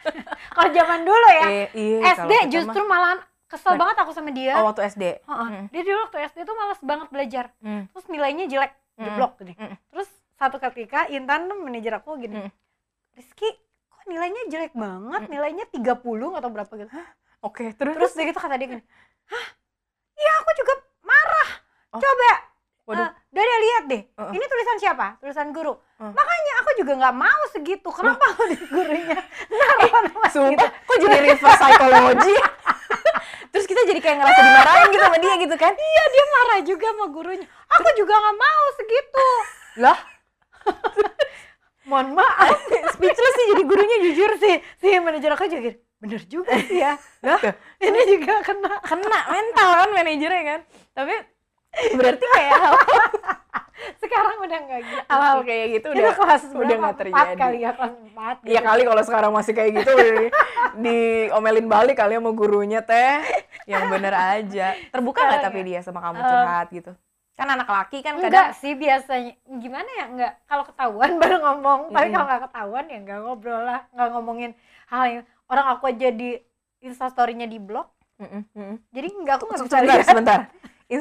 kalau 0.54 0.70
zaman 0.70 1.00
dulu 1.02 1.28
ya 1.32 1.46
Eh, 1.48 1.68
iya, 1.74 1.98
SD 2.16 2.32
justru 2.48 2.80
malahan 2.84 3.18
kesel 3.44 3.74
Ba- 3.74 3.80
banget 3.82 3.96
aku 3.98 4.10
sama 4.10 4.30
dia 4.30 4.54
mah- 4.54 4.62
oh 4.62 4.66
waktu 4.66 4.82
SD. 4.86 5.04
Heeh. 5.20 5.48
Mm. 5.50 5.64
dia 5.68 5.82
dulu 5.82 5.98
waktu 6.00 6.18
SD 6.24 6.38
tuh 6.42 6.54
malas 6.54 6.80
banget 6.80 7.08
belajar 7.08 7.44
Mm. 7.58 7.90
terus 7.90 8.06
nilainya 8.06 8.44
jelek 8.46 8.72
Mm. 8.92 9.04
jeblok 9.04 9.32
gini 9.36 9.54
Mm. 9.54 9.74
terus 9.90 10.08
satu 10.32 10.56
ketika 10.60 11.04
Intan 11.08 11.50
manajer 11.50 11.92
aku 11.92 12.16
gini 12.16 12.38
Mm. 12.38 12.50
Rizky 13.12 13.50
kok 13.88 14.02
nilainya 14.06 14.42
jelek 14.46 14.72
banget 14.72 15.22
Mm. 15.22 15.30
nilainya 15.32 15.64
30 15.66 15.90
atau 16.32 16.48
berapa 16.48 16.70
gitu 16.72 16.90
Oke, 17.42 17.74
terus? 17.74 17.94
Terus 17.98 18.12
dia 18.14 18.24
gitu 18.30 18.38
kata 18.38 18.54
dia 18.54 18.68
gini 18.70 18.82
hah? 19.26 19.46
Iya 20.14 20.32
aku 20.38 20.50
juga 20.54 20.72
marah. 21.02 21.48
Oh. 21.92 22.00
coba 22.00 22.30
Waduh. 22.82 23.06
eh, 23.06 23.10
Daria 23.30 23.58
lihat 23.62 23.84
deh. 23.86 24.02
Heeh. 24.10 24.32
ini 24.34 24.44
tulisan 24.46 24.78
siapa? 24.78 25.06
Tulisan 25.18 25.50
guru. 25.50 25.74
Uh. 25.98 26.10
makanya 26.10 26.52
aku 26.62 26.70
juga 26.82 26.92
nggak 26.98 27.14
mau 27.14 27.42
segitu. 27.50 27.88
Kenapa 27.90 28.26
lo 28.34 28.44
di 28.46 28.56
gurunya? 28.58 29.18
Naruh 29.50 29.90
nama 30.02 30.26
Sumpah, 30.30 30.50
gitu. 30.50 30.66
kok 30.66 30.96
jadi 30.98 31.18
reverse 31.22 31.58
psychology? 31.58 32.34
Terus 33.52 33.64
kita 33.68 33.82
jadi 33.84 34.00
kayak 34.00 34.16
ngerasa 34.22 34.40
dimarahin 34.40 34.88
gitu 34.90 35.04
sama 35.04 35.18
dia 35.20 35.34
gitu 35.38 35.56
kan? 35.60 35.72
iya 35.76 36.04
dia 36.08 36.24
marah 36.32 36.58
juga 36.64 36.86
sama 36.90 37.06
gurunya. 37.12 37.46
Aku 37.70 37.88
juga 37.94 38.14
nggak 38.18 38.36
mau 38.38 38.64
segitu. 38.74 39.26
Lah, 39.82 39.98
mohon 41.86 42.08
maaf. 42.16 42.56
Speechless 42.96 43.34
sih 43.36 43.46
jadi 43.54 43.62
gurunya 43.62 43.96
jujur 44.10 44.30
si 44.38 44.50
si 44.80 44.86
manajer 44.98 45.30
aku 45.32 45.46
juga 45.46 45.60
gini, 45.70 45.76
bener 46.02 46.22
juga 46.24 46.50
sih 46.60 46.82
ya 46.82 46.98
lah 47.26 47.38
Tuh. 47.38 47.54
ini 47.78 48.00
juga 48.10 48.42
kena 48.42 48.74
kena 48.90 49.18
mental 49.24 49.68
kan 49.76 49.88
manajernya 49.88 50.42
kan. 50.44 50.60
Tapi 50.92 51.14
berarti 51.94 52.26
kayak 52.28 52.58
sekarang 54.02 54.36
udah 54.40 54.58
nggak 54.60 54.80
gitu 54.84 55.02
hal 55.08 55.36
sih. 55.36 55.44
kayak 55.44 55.66
gitu 55.72 55.86
itu 55.88 55.96
udah 55.96 56.14
kelas 56.14 56.42
udah 56.52 56.76
nggak 56.76 56.94
Empat 56.94 57.00
terjadi. 57.00 57.34
kali 57.36 57.58
ya 57.58 57.70
kelas 57.72 57.92
empat 58.00 58.36
Iya 58.42 58.52
gitu. 58.52 58.68
kali 58.68 58.82
kalau 58.84 59.02
sekarang 59.02 59.30
masih 59.32 59.52
kayak 59.52 59.70
gitu 59.76 59.92
di- 59.92 60.30
diomelin 60.76 61.66
balik 61.66 61.96
kali 61.96 62.14
sama 62.14 62.30
gurunya 62.30 62.80
teh 62.80 63.22
yang 63.64 63.86
bener 63.88 64.12
aja 64.12 64.74
terbuka 64.88 65.18
nggak 65.20 65.42
tapi 65.44 65.60
ya? 65.60 65.64
dia 65.64 65.80
sama 65.80 65.98
kamu 66.00 66.16
Em, 66.16 66.28
curhat 66.28 66.68
gitu 66.70 66.92
kan 67.32 67.48
anak 67.48 67.64
laki 67.66 67.98
kan 68.00 68.12
kadang 68.16 68.28
enggak 68.28 68.48
sih 68.54 68.72
biasanya 68.76 69.32
gimana 69.56 69.88
ya 69.90 70.04
enggak 70.06 70.32
kalau 70.44 70.64
ketahuan 70.64 71.10
baru 71.16 71.36
ngomong 71.40 71.80
tapi 71.88 72.06
Mm-mm. 72.06 72.14
kalau 72.14 72.26
nggak 72.28 72.42
ketahuan 72.44 72.84
ya 72.86 72.98
nggak 73.00 73.18
ngobrol 73.20 73.62
lah 73.62 73.80
nggak 73.88 74.08
ngomongin 74.12 74.50
hal 74.86 75.02
yang 75.08 75.24
orang 75.48 75.66
aku 75.72 75.84
aja 75.88 76.08
di 76.10 76.38
instastorynya 76.78 77.46
di 77.46 77.58
blog. 77.58 77.86
Mm-mm, 78.18 78.42
mm-mm. 78.54 78.76
jadi 78.94 79.08
nggak 79.10 79.34
aku 79.34 79.44
nggak 79.50 79.60
bisa 79.62 79.70
sebentar 79.72 79.96
lihat. 79.98 80.06
sebentar. 80.06 80.38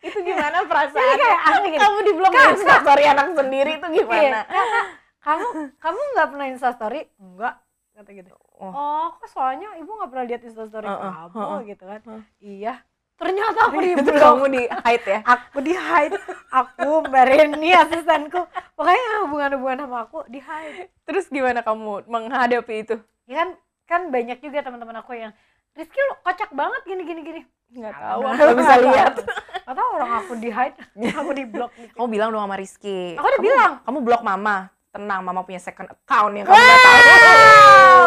Itu 0.00 0.16
gimana 0.24 0.58
Jadi 0.58 0.68
perasaan 0.72 1.12
kayak 1.14 1.40
aneh. 1.44 1.60
Gitu. 1.70 1.80
kamu 1.84 1.98
di 2.00 2.12
blog 2.16 2.32
instastory 2.32 3.04
anak 3.04 3.26
sendiri 3.36 3.70
itu 3.76 3.86
Iya, 3.86 3.96
gimana? 4.00 4.40
Kak, 4.48 4.86
kamu 5.20 5.46
kamu 5.76 6.00
nggak 6.16 6.28
pernah 6.32 6.46
instastory? 6.48 7.00
Enggak 7.20 7.54
kata 7.92 8.10
gitu. 8.16 8.32
Oh. 8.56 8.72
oh 8.72 9.06
kok 9.16 9.28
soalnya 9.28 9.76
ibu 9.76 9.92
nggak 9.92 10.08
pernah 10.08 10.24
lihat 10.24 10.40
instastory 10.40 10.88
Heeh, 10.88 11.12
kamu 11.12 11.36
heeh. 11.36 11.60
gitu 11.68 11.84
kan? 11.84 12.00
Heeh. 12.00 12.22
iya 12.40 12.74
ternyata 13.20 13.58
aku 13.68 13.78
di 13.78 13.92
blog 13.94 14.16
kamu 14.16 14.44
di 14.48 14.62
hide 14.66 15.06
ya? 15.06 15.18
Aku 15.22 15.58
di 15.60 15.74
hide. 15.76 16.16
Aku 16.48 17.04
mbak 17.04 17.24
Reni 17.28 17.70
asistenku. 17.70 18.40
Pokoknya 18.72 19.04
hubungan-hubungan 19.22 19.78
sama 19.84 19.98
aku 20.02 20.24
di 20.26 20.40
hide. 20.40 20.88
Terus 21.04 21.28
gimana 21.28 21.60
kamu 21.60 22.08
menghadapi 22.08 22.74
itu? 22.80 22.96
Ya 23.28 23.44
kan 23.44 23.48
kan 23.84 24.00
banyak 24.08 24.40
juga 24.40 24.64
teman-teman 24.64 24.96
aku 24.98 25.12
yang 25.12 25.30
Rizky 25.70 26.00
lo 26.02 26.18
kocak 26.20 26.50
banget 26.50 26.82
gini 26.82 27.02
gini 27.04 27.20
gini. 27.22 27.40
Nggak 27.70 27.94
tahu 27.94 28.20
aku 28.24 28.34
nggak 28.34 28.58
bisa 28.58 28.74
lihat. 28.82 29.14
Atau 29.62 29.84
orang 29.94 30.10
aku 30.18 30.32
di 30.34 30.50
hide 30.50 30.74
aku 31.20 31.30
di 31.30 31.44
blok 31.46 31.70
gitu. 31.76 31.94
Kamu 31.94 32.08
bilang 32.08 32.28
dong 32.32 32.42
sama 32.42 32.56
Rizky. 32.56 33.14
Aku 33.14 33.22
udah 33.22 33.38
Kamu- 33.38 33.46
bilang. 33.46 33.72
kamu 33.86 33.98
blok 34.02 34.22
mama 34.24 34.56
tenang 34.90 35.20
mama 35.22 35.40
punya 35.40 35.58
second 35.58 35.86
account 35.86 36.32
yang 36.34 36.44
kamu 36.44 36.58
nggak 36.58 36.80
tahu. 36.82 36.98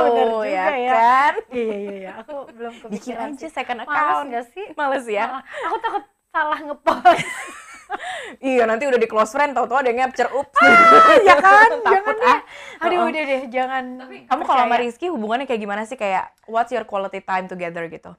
Bener 0.07 0.27
juga 0.27 0.47
ya 0.47 0.65
ya. 0.75 0.91
kan? 0.91 1.33
Iya 1.49 1.75
iya 1.75 1.93
iya 1.95 2.11
aku 2.19 2.33
belum 2.51 2.73
bikin 2.73 2.83
kepikiran 2.91 3.29
aja 3.29 3.39
sih. 3.39 3.49
second 3.49 3.79
males 3.79 3.89
account. 3.89 4.25
nggak 4.27 4.45
sih? 4.51 4.65
Males 4.73 5.05
ya? 5.07 5.25
Heeh. 5.25 5.41
aku 5.63 5.75
takut 5.79 6.03
salah 6.29 6.59
ngepost. 6.59 7.23
Iya 8.41 8.65
nanti 8.65 8.89
udah 8.89 8.97
di 8.97 9.05
close 9.05 9.29
friend 9.29 9.53
tau-tau 9.53 9.77
ada 9.77 9.85
yang 9.85 10.01
capture 10.01 10.25
ups. 10.33 10.57
Ya 11.21 11.37
kan? 11.37 11.69
Takut, 11.69 11.85
jangan 11.85 12.15
deh. 12.17 12.25
Ah. 12.25 12.39
aduh 12.81 12.97
Heeh. 12.97 13.09
udah 13.13 13.23
deh 13.23 13.41
jangan 13.53 13.83
kamu 14.25 14.41
kalau 14.49 14.65
sama. 14.65 14.75
Rizky 14.81 15.07
hubungannya 15.13 15.45
kayak 15.45 15.61
gimana 15.61 15.85
sih? 15.85 15.93
Kayak 15.93 16.33
what's 16.49 16.73
your 16.73 16.89
quality 16.89 17.21
time 17.21 17.45
together 17.45 17.85
gitu 17.85 18.17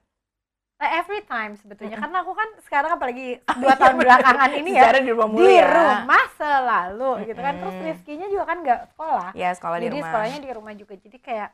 every 0.92 1.23
time 1.25 1.57
sebetulnya. 1.57 1.97
Karena 1.97 2.20
aku 2.20 2.33
kan 2.37 2.49
sekarang 2.66 2.90
apalagi 2.97 3.40
dua 3.62 3.75
tahun 3.79 3.97
belakangan 4.01 4.51
ini 4.59 4.70
ya 4.77 4.92
di 5.01 5.11
rumah 5.12 5.29
mulu 5.31 5.44
di 5.47 5.57
ya. 5.57 5.68
rumah 5.68 6.25
selalu 6.37 7.11
gitu 7.29 7.40
kan. 7.40 7.55
Terus 7.61 7.77
Mm-mm. 7.77 7.87
Rizky-nya 7.90 8.27
juga 8.29 8.44
kan 8.51 8.59
nggak 8.64 8.81
sekolah. 8.94 9.31
Ya 9.35 9.51
sekolah 9.57 9.79
di 9.81 9.87
jadi 9.88 9.99
rumah. 9.99 10.07
sekolahnya 10.11 10.38
di 10.40 10.51
rumah 10.53 10.73
juga. 10.77 10.94
Jadi 10.99 11.18
kayak 11.20 11.51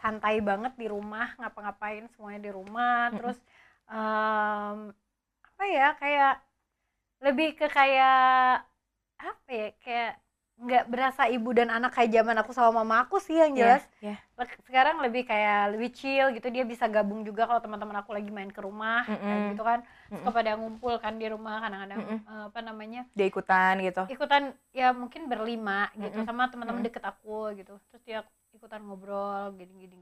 santai 0.00 0.36
banget 0.40 0.72
di 0.80 0.86
rumah 0.88 1.28
ngapa-ngapain 1.36 2.04
semuanya 2.14 2.40
di 2.46 2.50
rumah. 2.52 3.12
Terus 3.14 3.38
em, 3.90 4.78
apa 5.44 5.64
ya 5.68 5.88
kayak 6.00 6.34
lebih 7.20 7.48
ke 7.58 7.66
kayak 7.68 8.64
apa 9.20 9.50
ya 9.52 9.68
kayak 9.84 10.12
nggak 10.60 10.84
berasa 10.92 11.22
ibu 11.32 11.50
dan 11.56 11.68
anak 11.72 11.90
kayak 11.96 12.10
zaman 12.20 12.36
aku 12.40 12.52
sama 12.52 12.70
mama 12.84 12.96
aku 13.08 13.16
sih 13.16 13.36
yang 13.40 13.52
jelas 13.56 13.82
Iya, 14.00 14.16
Le- 14.36 14.60
sekarang 14.68 14.96
lebih 15.04 15.22
kayak 15.28 15.76
lebih 15.76 15.90
chill 15.92 16.26
gitu 16.36 16.48
dia 16.48 16.64
bisa 16.64 16.84
gabung 16.88 17.20
juga 17.28 17.44
kalau 17.48 17.60
teman-teman 17.64 17.96
aku 18.00 18.10
lagi 18.16 18.30
main 18.32 18.48
ke 18.52 18.60
rumah 18.64 19.04
kayak 19.04 19.20
Mm-mm. 19.20 19.52
gitu 19.52 19.62
kan 19.64 19.78
suka 20.12 20.30
pada 20.32 20.50
ngumpul 20.56 20.94
kan 21.00 21.16
di 21.20 21.26
rumah 21.28 21.60
kadang-kadang 21.64 21.98
Mm-mm. 22.00 22.18
eh, 22.24 22.44
apa 22.48 22.60
namanya 22.60 23.00
dia 23.16 23.26
ikutan 23.28 23.74
gitu 23.84 24.02
ikutan 24.08 24.42
ya 24.72 24.92
mungkin 24.96 25.22
berlima 25.32 25.88
gitu 25.96 26.12
Mm-mm. 26.12 26.24
sama 26.28 26.48
teman-teman 26.52 26.80
Mm-mm. 26.80 26.88
deket 26.88 27.04
aku 27.04 27.52
gitu 27.56 27.72
terus 27.92 28.02
dia 28.04 28.18
ikutan 28.52 28.80
ngobrol 28.84 29.52
gini 29.56 29.88
gini 29.88 30.00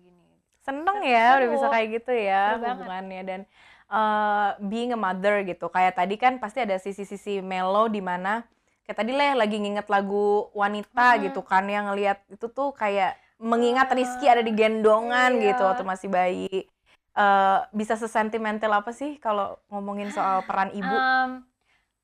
seneng 0.62 0.98
Seru. 1.00 1.10
ya 1.14 1.24
udah 1.38 1.48
bisa 1.54 1.66
kayak 1.72 1.88
gitu 1.98 2.12
ya 2.12 2.42
Seru 2.54 2.62
banget. 2.62 2.76
hubungannya 2.78 3.20
dan 3.24 3.40
uh, 3.90 4.48
being 4.70 4.90
a 4.92 4.98
mother 4.98 5.40
gitu 5.46 5.66
kayak 5.72 5.94
tadi 5.98 6.14
kan 6.20 6.36
pasti 6.42 6.58
ada 6.62 6.76
sisi-sisi 6.78 7.40
melo 7.40 7.88
di 7.88 8.02
mana 8.04 8.44
kayak 8.88 8.98
tadi 9.04 9.12
leh 9.12 9.36
lagi 9.36 9.60
nginget 9.60 9.84
lagu 9.92 10.48
wanita 10.56 11.20
Mhm. 11.20 11.22
gitu 11.28 11.40
kan 11.44 11.68
yang 11.68 11.92
ngelihat 11.92 12.24
itu 12.32 12.48
tuh 12.48 12.72
kayak 12.72 13.20
mengingat 13.36 13.92
Rizky 13.92 14.26
ada 14.26 14.40
di 14.40 14.50
gendongan 14.56 15.36
Iya. 15.36 15.52
gitu 15.52 15.62
waktu 15.68 15.84
masih 15.84 16.08
bayi 16.08 16.64
Eh, 17.18 17.58
bisa 17.74 17.98
sesentimental 17.98 18.70
apa 18.78 18.94
sih 18.94 19.18
kalau 19.18 19.58
ngomongin 19.74 20.06
soal 20.14 20.38
peran 20.46 20.70
ibu 20.70 20.86
Em, 20.86 21.42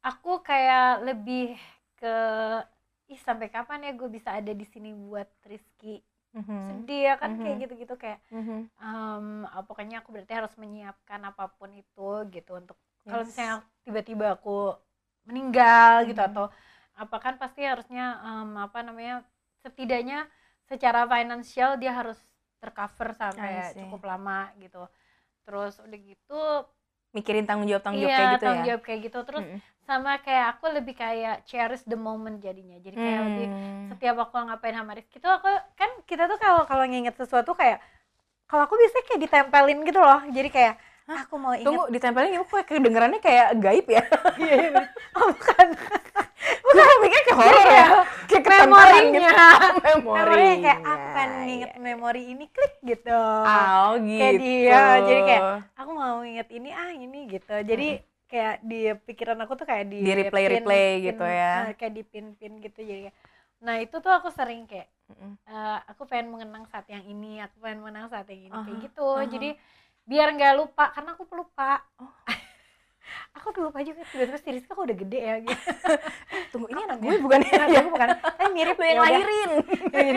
aku 0.03 0.42
kayak 0.42 1.07
lebih 1.07 1.55
ke 1.94 2.16
ih 3.07 3.20
sampai 3.23 3.47
kapan 3.47 3.87
ya 3.87 3.92
gue 3.94 4.11
bisa 4.11 4.35
ada 4.35 4.51
di 4.51 4.66
sini 4.66 4.90
buat 4.90 5.31
Rizky 5.47 6.03
Mhm. 6.35 6.59
sedih 6.66 7.01
ya 7.09 7.14
kan 7.14 7.38
kayak 7.38 7.47
Mhm. 7.47 7.62
gitu-gitu 7.62 7.94
kayak 7.94 8.18
Mhm. 8.35 8.59
em, 8.75 9.27
ah, 9.47 9.62
pokoknya 9.62 10.03
aku 10.03 10.11
berarti 10.11 10.35
harus 10.35 10.55
menyiapkan 10.59 11.20
apa 11.31 11.47
pun 11.55 11.70
itu 11.70 12.11
gitu 12.35 12.51
untuk 12.59 12.75
kalau 13.07 13.23
Yes. 13.23 13.31
misalnya 13.31 13.57
tiba-tiba 13.87 14.27
aku 14.35 14.75
meninggal 15.31 16.11
gitu 16.11 16.18
Mhm. 16.18 16.29
atau 16.35 16.44
apa 16.94 17.16
kan 17.18 17.35
pasti 17.42 17.66
harusnya 17.66 18.22
em, 18.22 18.50
apa 18.59 18.78
namanya 18.87 19.14
setidaknya 19.62 20.26
secara 20.70 21.04
finansial 21.11 21.76
dia 21.76 21.92
harus 21.92 22.18
tercover 22.62 23.12
sampai 23.12 23.74
cukup 23.76 24.00
lama 24.09 24.48
gitu. 24.62 24.83
Terus 25.44 25.74
udah 25.85 25.98
gitu 26.00 26.40
mikirin 27.14 27.44
tanggung 27.46 27.68
jawab 27.70 27.83
tanggung 27.85 28.02
jawab 28.02 28.14
iya 28.14 28.18
kayak 28.18 28.30
gitu 28.35 28.44
tanggung 28.46 28.62
ya 28.62 28.66
jawab 28.68 28.83
kayak 28.87 29.00
gitu. 29.11 29.18
Terus 29.28 29.44
Mhm. 29.44 29.59
sama 29.85 30.12
kayak 30.24 30.46
aku 30.57 30.64
lebih 30.72 30.94
kayak 30.96 31.37
cherish 31.44 31.85
the 31.85 31.98
moment 31.98 32.40
jadinya. 32.40 32.80
Jadi 32.80 32.96
kayak 32.96 33.20
lebih 33.28 33.46
Hmm. 33.52 33.88
setiap 33.92 34.16
aku 34.24 34.35
ngapain 34.48 34.74
sama 34.74 34.92
Rizky 34.96 35.18
tuh 35.20 35.28
aku 35.30 35.50
kan 35.76 35.90
kita 36.09 36.24
tuh 36.30 36.38
kalau 36.40 36.64
kalau 36.64 36.85
nginget 36.88 37.14
sesuatu 37.20 37.52
kayak 37.52 37.78
kalau 38.48 38.64
aku 38.64 38.74
biasanya 38.80 39.04
kayak 39.09 39.20
ditempelin 39.28 39.78
gitu 39.85 40.00
loh. 40.00 40.20
Jadi 40.33 40.48
kayak 40.48 40.74
aku 41.04 41.35
mau 41.37 41.52
inget 41.52 41.64
Tunggu, 41.68 41.83
ditempelin 41.92 42.33
ibu 42.37 42.44
kok 42.48 42.64
kedengerannya 42.66 43.20
kayak 43.20 43.46
gaib 43.61 43.87
ya? 43.88 44.02
iya 44.40 44.54
iya. 44.57 44.83
Oh 45.20 45.28
bukan 45.30 45.66
Bukan, 46.44 46.87
mikirnya 47.00 47.22
kayak 47.22 47.38
horor 47.38 47.66
ya? 47.66 47.66
Kayak 47.66 47.88
Kayak 48.24 48.42
ketempelan 48.44 48.66
memorinya 48.66 49.12
gitu. 49.14 49.33
memorinya 49.85 49.85
kayak 49.85 49.94
Memorinya, 49.94 50.72
aku 50.85 51.07
pengen 51.11 51.33
nginget 51.40 51.70
iya. 51.70 51.80
memori 51.80 52.22
ini 52.26 52.44
klik 52.48 52.74
gitu 52.83 53.20
Oh 53.44 53.90
gitu. 53.96 54.18
Kayak 54.18 54.35
dia, 54.38 54.80
jadi 55.02 55.20
kayak, 55.22 55.42
aku 55.74 55.90
mau 55.92 56.16
inget 56.20 56.48
ini 56.50 56.70
ah 56.70 56.90
ini 56.90 57.18
gitu 57.28 57.54
jadi 57.62 57.88
kayak 58.24 58.54
di 58.62 58.78
pikiran 58.98 59.38
aku 59.38 59.52
tuh 59.54 59.64
kayak 59.64 59.85
di 59.87 59.98
Di 60.00 60.12
replay-replay 60.12 60.88
gitu 61.04 61.22
ya. 61.22 61.52
eh, 61.64 61.74
kayak 61.74 61.92
di 61.92 62.02
pin-pin 62.02 62.52
gitu 62.59 62.80
jadi 62.80 63.00
kayak 63.09 63.16
nah 63.61 63.76
itu 63.78 63.96
tuh 63.96 64.11
aku 64.11 64.28
sering 64.28 64.64
kayak 64.64 64.88
eh, 65.46 65.78
aku 65.87 66.04
pengen 66.04 66.28
mengenang 66.28 66.64
saat 66.66 66.85
yang 66.87 67.00
ini 67.02 67.40
aku 67.40 67.57
pengen 67.61 67.80
mengenang 67.80 68.09
saat 68.09 68.26
yang 68.28 68.40
ini 68.42 68.57
kayak 68.59 68.74
Aha, 68.74 68.85
gitu 68.85 69.09
aha. 69.14 69.24
jadi 69.26 69.48
biar 70.02 70.28
nggak 70.33 70.54
lupa 70.54 70.85
karena 70.90 71.14
aku 71.14 71.24
pelupa 71.24 71.80
Oh. 71.96 72.12
aku 73.33 73.49
lupa 73.59 73.81
juga 73.81 74.03
tiba-tiba 74.07 74.38
si 74.38 74.49
Rizka 74.51 74.73
kok 74.73 74.83
udah 74.83 74.97
gede 74.97 75.21
ya 75.21 75.37
gitu 75.40 75.71
Tunggu, 76.53 76.67
ini 76.69 76.81
anak 76.83 76.99
gue 76.99 77.14
bukan 77.19 77.38
Nah, 77.40 77.67
ya? 77.67 77.81
aku 77.81 77.90
bukan 77.90 78.09
eh 78.40 78.49
mirip 78.49 78.77
Lu 78.77 78.85
yang 78.85 79.01
lahirin. 79.01 79.51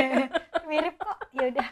mirip 0.70 0.96
kok 0.98 1.18
ya 1.32 1.46
udah 1.50 1.70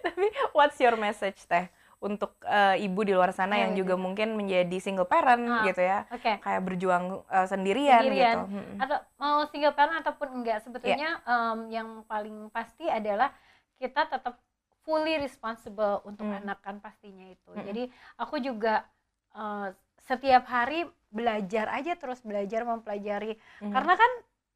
Tapi 0.00 0.26
what's 0.52 0.78
your 0.78 0.94
message 0.94 1.42
teh 1.44 1.66
untuk 1.98 2.36
eh, 2.44 2.76
ibu 2.78 3.00
di 3.00 3.10
luar 3.10 3.32
sana 3.32 3.56
yang 3.56 3.72
Eh, 3.72 3.80
juga 3.80 3.96
mungkin 3.96 4.36
menjadi 4.36 4.76
single 4.76 5.08
parent 5.08 5.40
Ah, 5.42 5.64
gitu 5.64 5.80
ya, 5.80 6.04
oke 6.06 6.32
kayak 6.38 6.62
berjuang 6.62 7.24
eh, 7.26 7.46
sendirian, 7.48 8.04
Sendirian. 8.04 8.36
gitu. 8.36 8.40
Atau 8.78 8.98
mau 9.16 9.36
single 9.48 9.72
parent 9.72 9.98
ataupun 9.98 10.28
enggak 10.30 10.60
Iya. 10.60 10.62
sebetulnya 10.62 11.08
em, 11.24 11.58
yang 11.70 11.88
paling 12.04 12.52
pasti 12.52 12.86
adalah 12.86 13.32
kita 13.74 14.04
tetap 14.06 14.36
fully 14.84 15.16
responsible 15.16 16.04
untuk 16.04 16.22
Hmm. 16.22 16.38
anak 16.38 16.60
kan 16.60 16.76
pastinya 16.76 17.24
itu 17.24 17.50
Mm-mm. 17.50 17.64
jadi 17.64 17.82
aku 18.14 18.36
juga 18.36 18.84
eh, 19.34 19.68
setiap 20.00 20.44
hari 20.46 20.84
belajar 21.08 21.70
aja 21.70 21.94
terus 21.94 22.20
belajar 22.20 22.62
mempelajari 22.62 23.38
Mhm. 23.62 23.70
karena 23.70 23.94
kan 23.94 24.10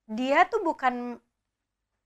dia 0.09 0.39
tuh 0.45 0.61
bukan 0.61 1.19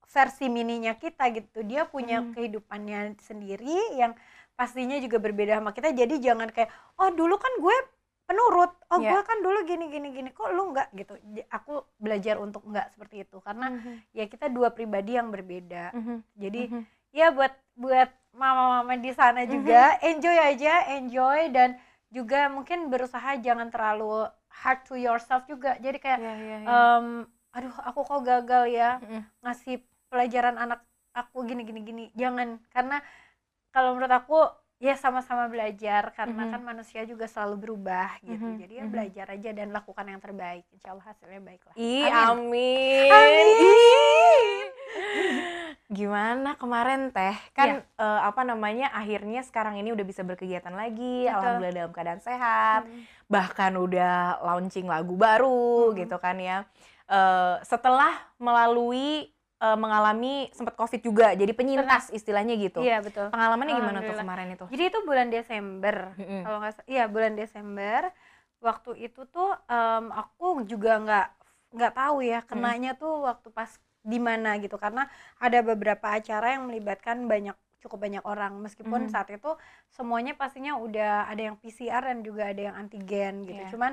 versi 0.05 0.47
mininya 0.47 0.93
kita 0.95 1.33
gitu 1.33 1.65
dia 1.65 1.89
punya 1.89 2.21
Hmm. 2.21 2.37
kehidupannya 2.37 3.17
sendiri 3.19 3.97
yang 3.97 4.13
pastinya 4.53 5.01
juga 5.01 5.17
berbeda 5.17 5.57
sama 5.57 5.73
kita 5.73 5.89
jadi 5.91 6.21
jangan 6.21 6.53
kayak 6.53 6.69
oh 7.01 7.09
dulu 7.11 7.41
kan 7.41 7.49
gue 7.57 7.77
penurut 8.23 8.73
oh 8.93 9.01
Iya. 9.01 9.09
gue 9.11 9.23
kan 9.25 9.39
dulu 9.41 9.59
gini 9.65 9.89
gini 9.89 10.09
gini 10.13 10.29
kok 10.31 10.53
lu 10.53 10.71
enggak 10.71 10.93
gitu 10.93 11.17
aku 11.49 11.81
belajar 11.97 12.37
untuk 12.37 12.61
enggak 12.69 12.93
seperti 12.93 13.25
itu 13.25 13.41
karena 13.41 13.73
Mhm. 13.73 13.93
ya 14.13 14.25
kita 14.29 14.53
dua 14.53 14.69
pribadi 14.71 15.17
yang 15.17 15.33
berbeda 15.33 15.97
Mhm. 15.97 16.17
jadi 16.37 16.63
Mhm. 16.69 16.83
ya 17.11 17.27
buat 17.33 17.53
buat 17.73 18.11
mama-mama 18.33 18.97
di 18.97 19.13
sana 19.13 19.45
juga 19.45 19.97
enjoy 20.05 20.37
aja 20.37 20.93
enjoy 20.93 21.49
dan 21.49 21.81
juga 22.13 22.53
mungkin 22.53 22.93
berusaha 22.93 23.41
jangan 23.41 23.73
terlalu 23.73 24.29
hard 24.53 24.81
to 24.85 24.95
yourself 25.01 25.49
juga 25.49 25.81
jadi 25.81 25.97
kayak 25.97 26.21
Iya, 26.21 26.35
iya, 26.37 26.57
iya. 26.61 26.69
em, 26.69 27.07
aduh 27.53 27.73
aku 27.83 28.01
kok 28.05 28.21
gagal 28.23 28.65
ya 28.69 29.01
ngasih 29.41 29.81
pelajaran 30.13 30.61
anak 30.61 30.85
aku 31.13 31.45
gini 31.45 31.65
gini 31.65 31.81
gini 31.81 32.05
jangan 32.13 32.61
karena 32.69 33.01
kalau 33.73 33.97
menurut 33.97 34.13
aku 34.13 34.39
ya 34.77 34.93
sama-sama 34.99 35.47
belajar 35.49 36.13
karena 36.13 36.43
Mhm. 36.45 36.53
kan 36.53 36.61
manusia 36.61 37.01
juga 37.09 37.25
selalu 37.25 37.57
berubah 37.65 38.19
gitu 38.21 38.45
Mhm, 38.45 38.61
jadi 38.61 38.75
ya 38.83 38.85
belajar 38.91 39.27
aja 39.33 39.51
dan 39.55 39.73
lakukan 39.73 40.05
yang 40.05 40.21
terbaik 40.21 40.65
insya 40.69 40.93
Allah 40.93 41.07
hasilnya 41.07 41.41
baik 41.41 41.63
lah 41.65 41.75
Amin. 41.79 42.13
amin. 42.13 43.09
Amin. 43.09 44.69
Gimana 45.93 46.57
kemarin 46.57 47.13
teh? 47.13 47.37
Kan 47.53 47.85
eh, 47.85 48.21
apa 48.25 48.43
namanya? 48.43 48.89
Akhirnya 48.91 49.45
sekarang 49.45 49.77
ini 49.77 49.93
udah 49.93 50.03
bisa 50.03 50.25
berkegiatan 50.25 50.73
lagi, 50.73 51.29
Betul. 51.29 51.37
alhamdulillah 51.37 51.77
dalam 51.77 51.93
keadaan 51.93 52.23
sehat. 52.25 52.89
Hmm. 52.89 53.05
Bahkan 53.29 53.73
udah 53.77 54.15
launching 54.41 54.89
lagu 54.89 55.13
baru 55.15 55.93
Hmm. 55.93 55.97
gitu 56.01 56.17
kan 56.17 56.41
ya. 56.41 56.65
Eh, 57.07 57.55
setelah 57.63 58.09
melalui 58.41 59.29
eh, 59.63 59.79
mengalami 59.79 60.51
sempat 60.51 60.75
Covid 60.75 60.99
juga, 60.99 61.37
jadi 61.37 61.53
penyintas 61.53 62.11
istilahnya 62.11 62.59
gitu. 62.59 62.83
iya 62.83 62.99
betul 62.99 63.31
Pengalamannya 63.31 63.75
gimana 63.79 63.99
tuh 64.03 64.17
kemarin 64.19 64.49
itu? 64.59 64.65
jadi 64.67 64.83
itu 64.91 64.99
bulan 65.07 65.29
Desember 65.31 65.97
Mm-mm. 66.19 66.43
kalau 66.43 66.59
nggak 66.59 66.83
iya 66.91 67.05
bulan 67.07 67.39
Desember 67.39 68.11
waktu 68.59 69.07
itu 69.07 69.23
tuh 69.31 69.55
em, 69.71 70.11
aku 70.11 70.67
juga 70.67 70.99
nggak 70.99 71.27
nggak 71.79 71.93
tahu 71.95 72.27
ya 72.27 72.43
kenanya 72.43 72.99
tuh 72.99 73.23
waktu 73.23 73.55
pas 73.55 73.71
di 74.03 74.19
mana 74.19 74.59
gitu 74.59 74.75
karena 74.77 75.07
ada 75.39 75.63
beberapa 75.63 76.11
acara 76.11 76.59
yang 76.59 76.67
melibatkan 76.67 77.25
banyak 77.25 77.55
cukup 77.79 77.99
banyak 78.03 78.23
orang 78.23 78.59
meskipun 78.59 79.07
Mhm. 79.07 79.11
saat 79.11 79.31
itu 79.31 79.51
semuanya 79.91 80.35
pastinya 80.35 80.79
udah 80.79 81.27
ada 81.27 81.51
yang 81.51 81.57
PCR 81.57 82.03
dan 82.07 82.23
juga 82.23 82.47
ada 82.47 82.63
yang 82.63 82.77
antigen 82.79 83.43
gitu 83.43 83.59
Iya. 83.59 83.71
cuman 83.71 83.93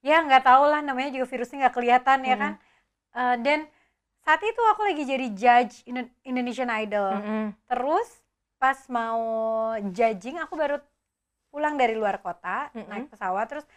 ya 0.00 0.20
nggak 0.20 0.44
tahu 0.44 0.64
lah 0.68 0.80
namanya 0.80 1.12
juga 1.12 1.24
virusnya 1.24 1.68
nggak 1.68 1.76
kelihatan 1.76 2.20
ya 2.24 2.36
Mhm. 2.36 2.42
kan 2.42 2.54
Eh, 3.12 3.36
dan 3.44 3.68
saat 4.24 4.40
itu 4.40 4.56
aku 4.72 4.88
lagi 4.88 5.04
jadi 5.04 5.26
judge 5.36 5.84
Indo- 5.84 6.08
Indonesian 6.24 6.72
Idol 6.72 7.12
Mm-mm. 7.12 7.44
Terus 7.68 8.08
pas 8.56 8.78
mau 8.88 9.20
judging 9.92 10.40
aku 10.40 10.56
baru 10.56 10.80
pulang 11.52 11.76
dari 11.76 11.92
luar 11.92 12.24
kota 12.24 12.72
Mm-mm. 12.72 12.88
naik 12.88 13.12
pesawat 13.12 13.52
terus 13.52 13.68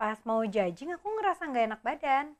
pas 0.00 0.16
mau 0.24 0.40
judging 0.40 0.96
aku 0.96 1.04
ngerasa 1.04 1.44
nggak 1.44 1.64
enak 1.68 1.80
badan 1.84 2.32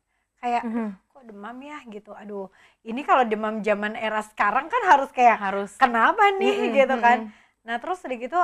kayak 0.43 0.65
Mhm. 0.65 0.97
kok 1.11 1.23
demam 1.27 1.57
ya 1.63 1.79
gitu 1.91 2.11
aduh 2.15 2.47
ini 2.87 3.03
kalau 3.03 3.25
demam 3.27 3.59
zaman 3.65 3.95
era 3.99 4.21
sekarang 4.23 4.67
kan 4.71 4.83
harus 4.87 5.11
kayak 5.11 5.39
Harus. 5.41 5.73
kenapa 5.81 6.25
nih 6.39 6.55
Mm-mm, 6.59 6.75
gitu 6.75 6.95
kan 6.99 7.19
mm-mm. 7.19 7.33
nah 7.67 7.77
terus 7.83 7.99
udah 8.07 8.19
gitu 8.19 8.41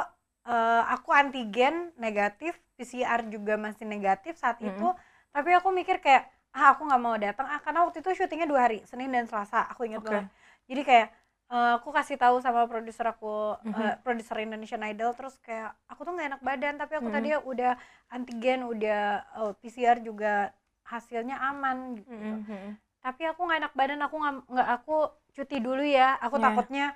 eh, 0.50 0.83
aku 0.94 1.11
antigen 1.14 1.94
negatif 1.96 2.52
PCR 2.76 3.20
juga 3.30 3.54
masih 3.57 3.87
negatif 3.87 4.35
saat 4.37 4.59
Mm-mm. 4.61 4.70
itu 4.74 4.87
tapi 5.35 5.50
aku 5.54 5.70
mikir 5.74 5.98
kayak 6.02 6.26
ah 6.54 6.74
aku 6.74 6.87
nggak 6.87 7.02
mau 7.02 7.16
datang 7.18 7.46
ah 7.50 7.59
karena 7.62 7.83
waktu 7.87 7.98
itu 8.02 8.11
syutingnya 8.14 8.46
dua 8.46 8.61
hari 8.70 8.78
Senin 8.87 9.11
dan 9.11 9.26
Selasa 9.26 9.66
aku 9.70 9.87
ingat 9.88 10.02
Oke. 10.02 10.07
banget 10.07 10.24
jadi 10.70 10.83
kayak 10.87 11.09
eh, 11.54 11.72
aku 11.78 11.88
kasih 11.94 12.16
tahu 12.18 12.37
sama 12.42 12.66
produser 12.70 13.07
aku 13.11 13.59
eh, 13.78 13.94
Mhm. 13.94 14.02
produser 14.04 14.37
Indonesian 14.42 14.83
Idol 14.87 15.11
terus 15.18 15.35
kayak 15.42 15.74
aku 15.90 16.00
tuh 16.07 16.12
nggak 16.14 16.28
enak 16.35 16.42
badan 16.42 16.74
tapi 16.78 16.92
aku 16.98 17.09
Mhm. 17.09 17.14
tadi 17.14 17.28
udah 17.42 17.72
antigen 18.14 18.61
udah 18.66 19.02
eh, 19.42 19.52
PCR 19.61 19.98
juga 20.02 20.50
hasilnya 20.85 21.37
aman 21.42 21.99
gitu 21.99 22.12
mm-mm. 22.12 22.77
tapi 23.01 23.23
aku 23.25 23.40
nggak 23.40 23.61
enak 23.61 23.75
badan 23.75 24.01
aku 24.01 24.16
nggak 24.49 24.68
aku 24.77 24.97
cuti 25.33 25.57
dulu 25.59 25.83
ya 25.83 26.16
aku 26.16 26.37
Iya. 26.37 26.44
takutnya 26.47 26.87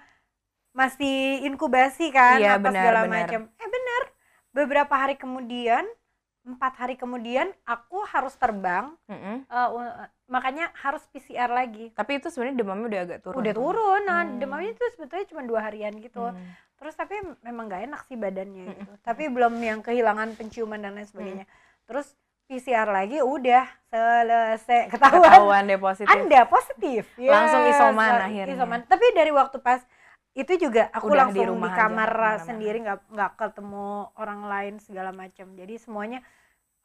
masih 0.72 1.42
inkubasi 1.44 2.12
kan 2.12 2.38
Iya, 2.38 2.55
apa 2.55 2.64
benar, 2.64 2.77
segala 2.77 3.01
macam 3.05 3.40
eh 3.51 3.68
benar 3.68 4.03
beberapa 4.51 4.94
hari 4.94 5.14
kemudian 5.16 5.85
empat 6.44 6.72
hari 6.79 6.94
kemudian 6.94 7.51
aku 7.66 8.01
harus 8.07 8.33
terbang 8.35 8.94
Mm-mm. 9.05 9.44
eh, 9.44 9.68
u- 9.68 9.96
makanya 10.27 10.70
harus 10.77 11.05
PCR 11.09 11.51
lagi 11.51 11.92
Tapi 11.92 12.20
itu 12.20 12.29
sebenarnya 12.29 12.57
demamnya 12.57 12.87
udah 12.87 13.01
agak 13.03 13.18
turun. 13.20 13.37
udah 13.37 13.53
turun 13.55 14.01
nah 14.03 14.22
Hmm. 14.22 14.38
demamnya 14.38 14.70
itu 14.70 14.85
sebetulnya 14.94 15.27
cuma 15.27 15.42
dua 15.42 15.61
harian 15.62 15.92
gitu 15.98 16.24
Hmm. 16.24 16.48
terus 16.79 16.94
tapi 16.94 17.16
memang 17.42 17.66
nggak 17.66 17.83
enak 17.85 18.01
sih 18.07 18.14
badannya 18.14 18.64
Mm-mm. 18.64 18.77
gitu 18.79 18.92
tapi 19.03 19.29
belum 19.29 19.55
yang 19.59 19.81
kehilangan 19.83 20.37
penciuman 20.37 20.79
dan 20.79 20.94
lain 20.94 21.05
sebagainya 21.05 21.44
Mm. 21.44 21.53
terus 21.85 22.07
PCR 22.48 22.88
lagi 22.88 23.20
udah 23.20 23.64
selesai 23.92 24.88
ketahuan 24.92 25.28
Ketahuan 25.28 25.62
deh 25.68 25.76
positif. 25.78 26.08
anda 26.11 26.40
positif 26.48 27.02
Langsung 27.20 27.62
Yes, 27.62 27.76
isoman 27.76 28.11
la- 28.11 28.26
akhirnya. 28.32 28.54
isoman 28.56 28.80
tapi 28.88 29.06
dari 29.12 29.30
waktu 29.30 29.61
pas 29.61 29.80
itu 30.32 30.52
juga 30.56 30.88
aku 30.90 31.12
Udah 31.12 31.28
di 31.28 31.28
langsung 31.28 31.44
di, 31.44 31.50
rumah 31.52 31.70
aja, 31.70 31.78
kamar 31.84 32.08
ke 32.08 32.16
mana-mana. 32.16 32.46
sendiri 32.46 32.76
nggak 32.80 32.98
nggak 33.11 33.32
ketemu 33.37 33.88
orang 34.16 34.40
lain 34.46 34.74
segala 34.80 35.11
macam 35.12 35.46
jadi 35.52 35.74
semuanya 35.76 36.18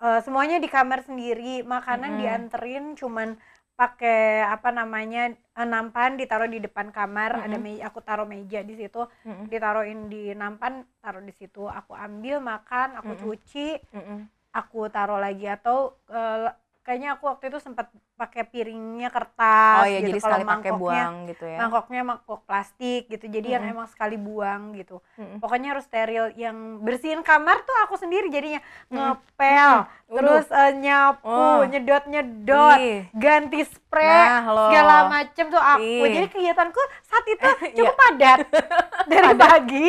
eh, 0.02 0.20
semuanya 0.26 0.58
di 0.60 0.68
kamar 0.68 1.00
sendiri 1.08 1.64
makanan 1.64 2.12
Mm-mm. 2.12 2.22
dianterin 2.22 2.86
cuman 3.00 3.30
pakai 3.74 4.46
apa 4.46 4.70
namanya 4.70 5.34
nampan 5.58 6.14
ditaruh 6.14 6.46
di 6.46 6.62
depan 6.62 6.94
kamar 6.94 7.42
ada 7.42 7.56
Mm-mm. 7.58 7.64
meja 7.66 7.90
aku 7.90 8.00
taruh 8.06 8.28
meja 8.28 8.62
di 8.62 8.76
situ 8.76 9.02
Mm-mm. 9.26 9.48
ditaruhin 9.50 10.12
di 10.12 10.30
nampan 10.36 10.86
taruh 11.00 11.24
di 11.24 11.34
situ 11.34 11.66
aku 11.66 11.94
ambil 11.98 12.38
makan 12.38 13.00
aku 13.00 13.14
Mm-mm. 13.16 13.22
cuci 13.24 13.68
Mm-mm. 13.96 14.20
Aku 14.54 14.78
taruh 14.96 15.20
lagi 15.26 15.46
atau 15.50 15.98
eh, 16.10 16.50
kayaknya 16.86 17.10
aku 17.18 17.24
waktu 17.32 17.46
itu 17.52 17.60
sempat 17.66 17.88
pakai 18.14 18.46
piringnya 18.46 19.10
kertas 19.10 19.78
Oh 19.80 19.86
ya, 19.86 20.00
gitu 20.00 20.08
jadi 20.08 20.20
kalau 20.20 20.38
sekali 20.38 20.44
pakai 20.46 20.72
buang 20.72 21.14
gitu 21.26 21.44
ya. 21.44 21.58
mangkoknya 21.58 22.02
mangkok 22.04 22.42
plastik 22.44 23.02
gitu 23.08 23.26
jadi 23.26 23.48
yang 23.52 23.64
Mm-mm. 23.64 23.74
emang 23.76 23.88
sekali 23.88 24.16
buang 24.16 24.62
gitu 24.74 25.02
Mm-mm. 25.16 25.38
pokoknya 25.38 25.74
harus 25.74 25.84
steril 25.84 26.30
yang 26.32 26.56
bersihin 26.80 27.20
kamar 27.20 27.60
tuh 27.60 27.74
aku 27.82 27.96
sendiri 27.96 28.30
jadinya 28.30 28.62
Mm-mm. 28.88 29.18
ngepel 29.18 29.74
Waduh. 30.06 30.14
terus 30.14 30.46
eh, 30.48 30.72
nyapu 30.76 31.26
Oh. 31.26 31.66
nyedot 31.66 32.04
nyedot 32.06 32.78
Ih. 32.78 33.10
ganti 33.12 33.66
spray 33.66 34.06
Nah, 34.06 34.46
segala 34.64 34.96
macem 35.08 35.46
tuh 35.48 35.60
aku 35.60 35.82
Ih. 35.82 36.14
jadi 36.14 36.28
kegiatanku 36.28 36.82
saat 37.04 37.26
itu 37.28 37.50
Iya. 37.66 37.76
cukup 37.76 37.96
padat 37.98 38.40
dari 39.12 39.32
pagi 39.34 39.88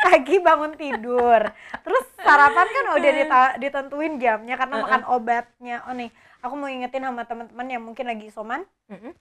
pagi 0.00 0.36
bangun 0.38 0.72
tidur 0.74 1.40
terus 1.78 2.04
sarapan 2.18 2.66
kan 2.66 2.84
udah 2.92 3.10
ditentuin 3.56 4.18
jamnya 4.18 4.54
karena 4.56 4.74
Uh-uh. 4.74 4.84
makan 4.84 5.02
obatnya 5.08 5.76
oh 5.86 5.94
nih 5.94 6.10
aku 6.42 6.54
mau 6.54 6.66
ingetin 6.66 7.00
sama 7.00 7.22
teman-teman 7.22 7.66
yang 7.68 7.80
mungkin 7.80 8.04
lagi 8.04 8.26
isoman 8.26 8.66
Mm-mm. 8.86 9.12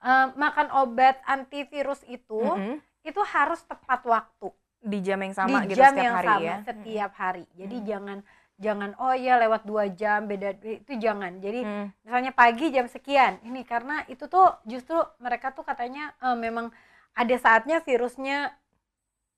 eh, 0.00 0.26
makan 0.34 0.68
obat 0.76 1.18
antivirus 1.24 2.04
itu 2.06 2.38
Mm-mm. 2.38 2.76
itu 3.02 3.20
harus 3.26 3.60
tepat 3.62 4.04
waktu 4.04 4.52
Di 4.78 4.98
jam 4.98 5.16
yang 5.16 5.32
sama 5.32 5.62
di 5.62 5.70
gitu 5.70 5.78
jam 5.78 5.90
setiap 5.90 6.02
yang 6.02 6.14
hari 6.14 6.28
sama 6.28 6.42
ya. 6.44 6.56
setiap 6.62 7.12
hari 7.14 7.44
jadi 7.52 7.76
Mm. 7.76 7.86
jangan 7.86 8.18
jangan 8.58 8.90
oh 8.96 9.10
ya 9.10 9.34
lewat 9.38 9.62
dua 9.62 9.90
jam 9.90 10.24
beda 10.24 10.54
itu 10.60 10.92
jangan 10.96 11.38
jadi 11.38 11.60
Mm. 11.60 11.86
misalnya 12.00 12.32
pagi 12.32 12.66
jam 12.68 12.86
sekian 12.86 13.38
ini 13.42 13.62
karena 13.62 14.02
itu 14.06 14.26
tuh 14.26 14.54
justru 14.64 14.94
mereka 15.18 15.50
tuh 15.50 15.62
katanya 15.62 16.14
eh, 16.16 16.36
memang 16.36 16.70
ada 17.12 17.36
saatnya 17.36 17.78
virusnya 17.78 18.54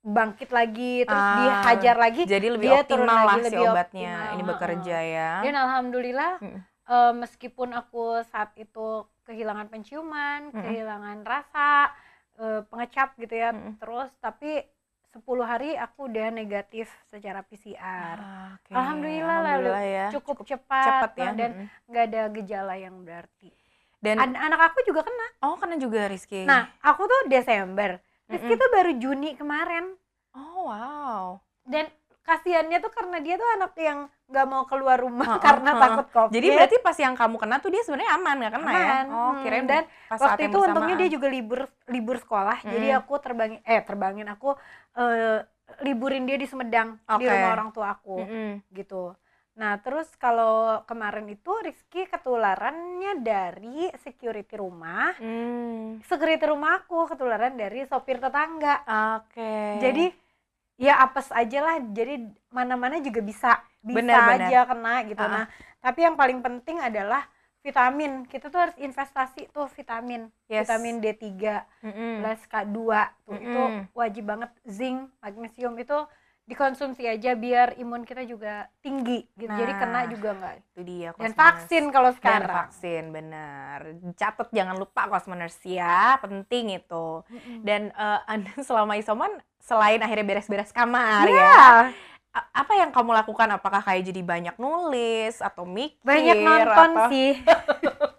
bangkit 0.01 0.49
lagi 0.49 1.01
terus 1.03 1.17
Ah, 1.19 1.37
dihajar 1.65 1.95
lagi 1.95 2.23
Jadi 2.23 2.47
lebih 2.47 2.67
dia 2.67 2.81
turun 2.83 3.03
optimal 3.03 3.17
lah 3.17 3.25
lagi, 3.27 3.41
si 3.41 3.45
lebih 3.47 3.61
obatnya 3.65 4.13
optimal, 4.13 4.33
ini 4.33 4.43
bekerja 4.45 4.97
ya. 5.03 5.31
dan 5.41 5.55
alhamdulillah 5.55 6.33
Mm. 6.39 6.59
Eh, 6.89 7.13
meskipun 7.21 7.69
aku 7.79 8.21
saat 8.31 8.51
itu 8.57 9.05
kehilangan 9.27 9.67
penciuman 9.73 10.53
Mm-mm. 10.53 10.63
kehilangan 10.65 11.17
rasa 11.25 11.91
eh, 12.41 12.61
pengecap 12.69 13.09
gitu 13.21 13.35
ya 13.35 13.49
Mm-mm. 13.55 13.75
terus 13.81 14.09
tapi 14.21 14.63
10 15.13 15.47
hari 15.47 15.69
aku 15.79 16.11
udah 16.11 16.27
negatif 16.35 16.91
secara 17.07 17.39
PCR 17.47 18.17
Ah, 18.19 18.59
oke. 18.59 18.73
Alhamdulillah, 18.75 19.39
lalu 19.39 19.71
Alhamdulillah 19.71 19.85
ya. 19.87 20.07
cukup, 20.11 20.37
cepat, 20.43 20.85
cepat 20.85 21.11
ya. 21.15 21.31
dan 21.39 21.51
nggak 21.87 22.03
ada 22.11 22.21
gejala 22.35 22.73
yang 22.75 22.95
berarti 23.07 23.49
Dan 24.03 24.19
An- 24.21 24.37
anak 24.37 24.61
aku 24.71 24.79
juga 24.85 25.01
kena 25.07 25.27
oh 25.41 25.55
kena 25.57 25.75
juga 25.81 26.05
Rizky. 26.11 26.45
nah 26.45 26.61
aku 26.83 27.01
tuh 27.07 27.21
Desember 27.31 27.97
Rizky 28.29 28.53
Mm-mm. 28.53 28.59
tuh 28.59 28.69
baru 28.75 28.91
Juni 29.01 29.33
kemarin 29.39 29.95
Oh 30.35 30.65
wow. 30.69 31.41
dan 31.65 31.85
kasihannya 32.25 32.77
tuh 32.81 32.91
karena 32.93 33.17
dia 33.21 33.35
tuh 33.41 33.49
anak 33.57 33.71
yang 33.77 33.99
nggak 34.25 34.45
mau 34.49 34.63
keluar 34.65 34.97
rumah 34.97 35.27
Heeh, 35.29 35.41
karena 35.41 35.71
heeh. 35.71 35.81
takut 35.85 36.07
covid 36.09 36.33
Jadi 36.33 36.47
berarti 36.49 36.75
pas 36.81 36.97
yang 36.97 37.13
kamu 37.13 37.35
kena 37.37 37.55
tuh 37.61 37.69
dia 37.69 37.81
sebenarnya 37.85 38.11
aman 38.17 38.35
nggak 38.41 38.53
kena 38.57 38.71
ya? 38.73 38.77
Aman. 38.89 39.05
Oh 39.05 39.31
Hmm, 39.31 39.41
kirain 39.45 39.65
dan 39.69 39.83
pas 40.09 40.19
waktu 40.19 40.41
itu 40.49 40.57
untungnya 40.57 40.95
dia 40.97 41.09
juga 41.13 41.27
libur 41.29 41.59
libur 41.85 42.17
sekolah 42.17 42.57
jadi 42.65 42.87
Mm. 42.87 42.99
aku 42.99 43.13
terbangin 43.21 43.59
eh 43.61 43.81
terbangin 43.85 44.27
aku 44.27 44.49
eh, 44.97 45.39
liburin 45.81 46.25
dia 46.25 46.37
di 46.37 46.45
Sumedang 46.45 46.97
di 47.15 47.25
Oke. 47.25 47.29
rumah 47.29 47.51
orang 47.53 47.69
tua 47.69 47.87
aku 47.93 48.17
Mm-mm. 48.25 48.51
gitu 48.73 49.13
nah 49.55 49.79
terus 49.79 50.11
kalau 50.19 50.83
kemarin 50.83 51.31
itu 51.31 51.47
Rizky 51.63 52.03
ketularannya 52.05 53.23
dari 53.23 53.87
security 54.01 54.57
rumah 54.59 55.15
Mm. 55.15 56.01
security 56.03 56.43
rumah 56.43 56.83
aku 56.83 57.07
ketularan 57.07 57.55
dari 57.55 57.87
sopir 57.87 58.19
tetangga 58.19 58.83
Oke. 59.15 59.79
jadi 59.79 60.05
ya 60.75 60.93
apes 60.99 61.31
aja 61.31 61.59
lah 61.63 61.75
jadi 61.91 62.19
mana-mana 62.51 62.99
juga 62.99 63.23
bisa 63.23 63.59
bisa 63.79 63.95
Benar, 63.95 64.19
benar. 64.27 64.49
aja 64.49 64.59
kena 64.67 64.95
gitu 65.07 65.21
Ah, 65.21 65.25
ah. 65.25 65.31
nah 65.31 65.45
tapi 65.79 65.99
yang 66.03 66.15
paling 66.19 66.39
penting 66.43 66.77
adalah 66.81 67.23
vitamin 67.65 68.25
kita 68.29 68.49
tuh 68.53 68.59
harus 68.61 68.77
investasi 68.77 69.49
tuh 69.49 69.65
vitamin 69.71 70.29
Yes. 70.45 70.67
vitamin 70.67 71.01
D3 71.01 71.65
Mm-mm. 71.81 72.21
plus 72.21 72.41
K2 72.45 72.77
tuh 73.25 73.37
itu 73.41 73.61
Mm-mm. 73.61 73.89
wajib 73.95 74.23
banget 74.29 74.51
zinc 74.67 75.09
magnesium 75.23 75.73
itu 75.79 75.97
dikonsumsi 76.45 77.03
aja 77.03 77.33
biar 77.33 77.73
imun 77.75 78.05
kita 78.05 78.21
juga 78.21 78.69
tinggi 78.79 79.25
gitu. 79.33 79.49
Jadi 79.49 79.71
Nah, 79.71 79.79
kena 79.81 80.01
juga 80.05 80.29
nggak. 80.31 80.53
Itu 80.63 80.81
dia 80.81 81.09
Dan 81.11 81.33
vaksin 81.33 81.83
kalau 81.89 82.09
Dan 82.11 82.17
sekarang. 82.17 82.55
vaksin, 82.55 83.03
benar. 83.09 83.79
Catat 84.13 84.47
jangan 84.51 84.77
lupa 84.77 85.09
Cosmoners 85.09 85.57
ya, 85.59 86.21
penting 86.21 86.77
itu. 86.77 87.25
Dan 87.59 87.89
eh, 87.89 88.19
Anda 88.25 88.53
selama 88.61 88.93
isoman 88.95 89.33
selain 89.57 89.97
akhirnya 89.97 90.23
beres-beres 90.23 90.69
kamar 90.69 91.25
ya, 91.25 91.33
Iya, 91.33 91.65
apa 92.53 92.73
yang 92.75 92.93
kamu 92.93 93.15
lakukan? 93.15 93.49
Apakah 93.49 93.81
kayak 93.81 94.05
jadi 94.05 94.21
banyak 94.21 94.55
nulis 94.57 95.41
atau 95.41 95.65
mikir? 95.65 95.97
banyak 96.03 96.37
nonton 96.37 96.89
atau- 96.93 97.09
sih. 97.09 97.31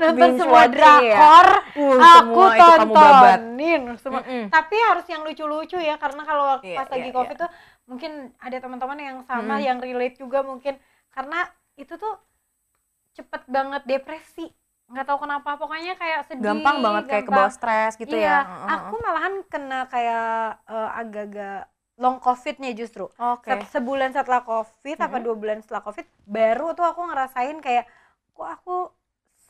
nonton 0.00 0.30
semua 0.38 0.54
watching 0.64 0.72
ya? 0.72 1.16
drakor. 1.16 1.48
Uh, 1.74 1.98
aku 2.00 2.40
semua 2.40 2.56
tontonin 2.56 3.82
semua. 3.96 4.20
Mm-mm. 4.22 4.42
Tapi 4.48 4.76
harus 4.78 5.06
yang 5.06 5.22
lucu-lucu 5.22 5.78
ya 5.78 5.94
karena 5.96 6.22
kalau 6.24 6.58
Iya, 6.60 6.76
pas 6.82 6.88
lagi 6.88 7.08
iya, 7.10 7.14
covid 7.14 7.36
iya. 7.36 7.42
tuh 7.46 7.50
mungkin 7.86 8.12
ada 8.38 8.56
teman-teman 8.58 8.98
yang 8.98 9.18
sama 9.26 9.54
Mm-mm. 9.56 9.66
yang 9.66 9.78
relate 9.82 10.16
juga 10.16 10.40
mungkin 10.42 10.74
karena 11.10 11.48
itu 11.74 11.94
tuh 11.96 12.14
cepet 13.16 13.42
banget 13.50 13.82
depresi 13.84 14.46
nggak 14.90 15.06
tahu 15.06 15.18
kenapa 15.22 15.54
pokoknya 15.54 15.94
kayak 15.94 16.26
sedih 16.26 16.50
Gampang 16.50 16.82
banget 16.82 17.02
kayak 17.06 17.22
ke 17.22 17.30
gampang. 17.30 17.38
bawah 17.46 17.52
stres 17.54 17.92
gitu 17.94 18.14
iya, 18.14 18.42
ya. 18.42 18.66
Aku 18.74 18.94
malahan 18.98 19.34
kena 19.46 19.86
kayak 19.86 20.30
eh, 20.66 20.90
agak-agak 20.98 21.60
long 22.00 22.16
covidnya 22.18 22.72
justru. 22.74 23.06
Oke. 23.06 23.54
Se- 23.54 23.78
sebulan 23.78 24.10
setelah 24.10 24.42
covid 24.42 24.98
apa 24.98 25.16
Mhm. 25.18 25.24
dua 25.24 25.34
bulan 25.38 25.58
setelah 25.62 25.82
covid 25.84 26.02
baru 26.26 26.74
tuh 26.74 26.86
aku 26.86 27.00
ngerasain 27.06 27.58
kayak 27.60 27.86
kok 28.34 28.48
aku 28.50 28.76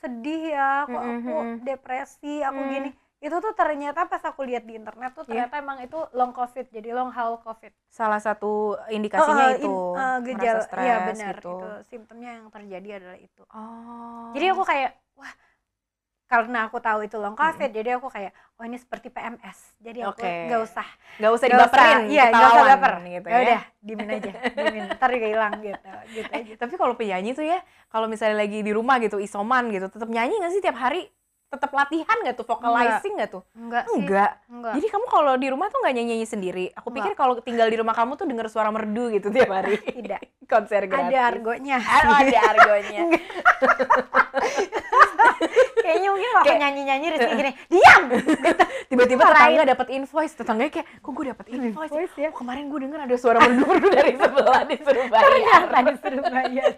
sedih 0.02 0.40
ya 0.56 0.88
kok 0.88 0.96
Mhm, 0.96 1.12
aku 1.12 1.32
depresi 1.68 2.34
aku 2.42 2.60
Hmm. 2.60 2.72
gini 2.72 2.90
itu 3.20 3.36
tuh 3.44 3.52
ternyata 3.52 4.08
pas 4.08 4.22
aku 4.24 4.40
lihat 4.48 4.64
di 4.64 4.72
internet 4.80 5.12
tuh 5.12 5.28
Iya. 5.28 5.44
ternyata 5.44 5.54
emang 5.60 5.78
itu 5.84 5.98
long 6.16 6.32
covid 6.32 6.66
jadi 6.72 6.88
long 6.96 7.10
haul 7.12 7.36
covid 7.44 7.72
Salah 7.92 8.16
satu 8.16 8.80
indikasinya 8.88 9.44
Eh, 9.44 9.52
eh, 9.52 9.58
itu 9.60 9.68
in- 9.68 9.76
merasa 9.76 10.24
gejala 10.24 10.60
stres 10.64 10.84
iya 10.88 10.94
benar 11.04 11.34
gitu. 11.36 11.48
itu 11.52 11.66
simptomnya 11.90 12.30
yang 12.40 12.46
terjadi 12.48 12.88
adalah 12.96 13.18
itu 13.20 13.42
Oh. 13.52 14.32
jadi 14.32 14.46
aku 14.56 14.62
kayak 14.64 14.90
wah 15.20 15.32
karena 16.30 16.70
aku 16.70 16.78
tahu 16.78 17.02
itu 17.02 17.18
long 17.18 17.34
covid 17.34 17.74
jadi 17.74 17.98
aku 17.98 18.06
kayak 18.06 18.30
oh 18.54 18.62
ini 18.62 18.78
seperti 18.78 19.10
PMS 19.10 19.74
jadi 19.82 20.06
aku 20.06 20.22
Oke. 20.22 20.46
nggak 20.46 20.62
usah 20.62 20.86
nggak 21.18 21.32
usah 21.34 21.46
dibaperin, 21.50 22.00
iya 22.06 22.24
nggak 22.30 22.48
usah 22.54 22.64
baper. 22.70 22.92
gitu 23.02 23.26
ya 23.26 23.38
udah 23.42 23.62
dimin 23.82 24.08
aja 24.14 24.32
dimin 24.54 24.84
ntar 24.94 25.10
juga 25.10 25.26
hilang 25.26 25.54
gitu 25.58 25.90
gitu 26.14 26.28
Eh, 26.30 26.40
aja. 26.46 26.52
tapi 26.54 26.74
kalau 26.78 26.94
penyanyi 26.94 27.34
tuh 27.34 27.42
ya, 27.42 27.58
kalau 27.90 28.06
misalnya 28.06 28.46
lagi 28.46 28.62
di 28.62 28.70
rumah 28.70 29.02
gitu, 29.02 29.18
isoman 29.18 29.68
gitu, 29.74 29.90
tetap 29.90 30.06
nyanyi 30.06 30.38
nggak 30.38 30.52
sih 30.54 30.62
tiap 30.62 30.78
hari? 30.78 31.10
Tetap 31.50 31.74
latihan 31.74 32.14
nggak 32.16 32.36
tuh, 32.36 32.46
vocalizing 32.46 33.12
nggak 33.12 33.26
tuh? 33.28 33.42
enggak 33.52 33.82
sih 33.84 33.98
Enggak. 33.98 34.38
enggak 34.46 34.74
Jadi 34.78 34.86
kamu 34.86 35.06
kalau 35.08 35.34
di 35.34 35.48
rumah 35.50 35.66
tuh 35.66 35.78
nggak 35.78 35.92
nyanyi-nyanyi 35.92 36.22
sendiri? 36.24 36.66
Aku 36.72 36.94
pikir 36.94 37.12
kalau 37.12 37.34
tinggal 37.38 37.66
di 37.66 37.74
rumah 37.74 37.90
kamu 37.90 38.14
tuh 38.14 38.22
denger 38.24 38.46
suara 38.46 38.70
merdu 38.70 39.10
gitu 39.10 39.28
tiap 39.28 39.50
hari. 39.50 39.74
tidak 39.98 40.22
Konser 40.46 40.86
gratis. 40.86 41.10
ada 41.10 41.18
argonya 41.26 41.78
Oh, 41.82 42.14
ada 42.22 42.38
argonya. 42.46 43.02
kayaknya 45.76 46.08
mungkin 46.08 46.30
kalau 46.30 46.44
Kayak- 46.44 46.60
nyanyi 46.60 46.80
nyanyi 46.84 47.06
Rizky 47.10 47.34
gini 47.34 47.52
diam 47.66 48.02
Tiba-tiba 48.86 49.22
tetangga 49.24 49.62
dapat 49.68 49.86
invoice, 49.88 50.34
tetangganya 50.34 50.70
kayak, 50.72 50.86
kok 50.98 51.10
gue 51.10 51.24
dapat 51.28 51.46
invoice? 51.48 51.90
Invoice 51.90 52.14
ya. 52.16 52.28
Oh, 52.28 52.36
kemarin 52.36 52.66
gue 52.66 52.80
denger 52.80 53.00
ada 53.00 53.16
suara 53.16 53.38
merdu-merdu 53.40 53.86
dari 53.88 54.12
sebelah 54.14 54.62
disuruh 54.64 55.06
bayar. 55.08 55.22
ternyata 55.26 55.78
disuruh 55.84 56.22
bayar 56.24 56.72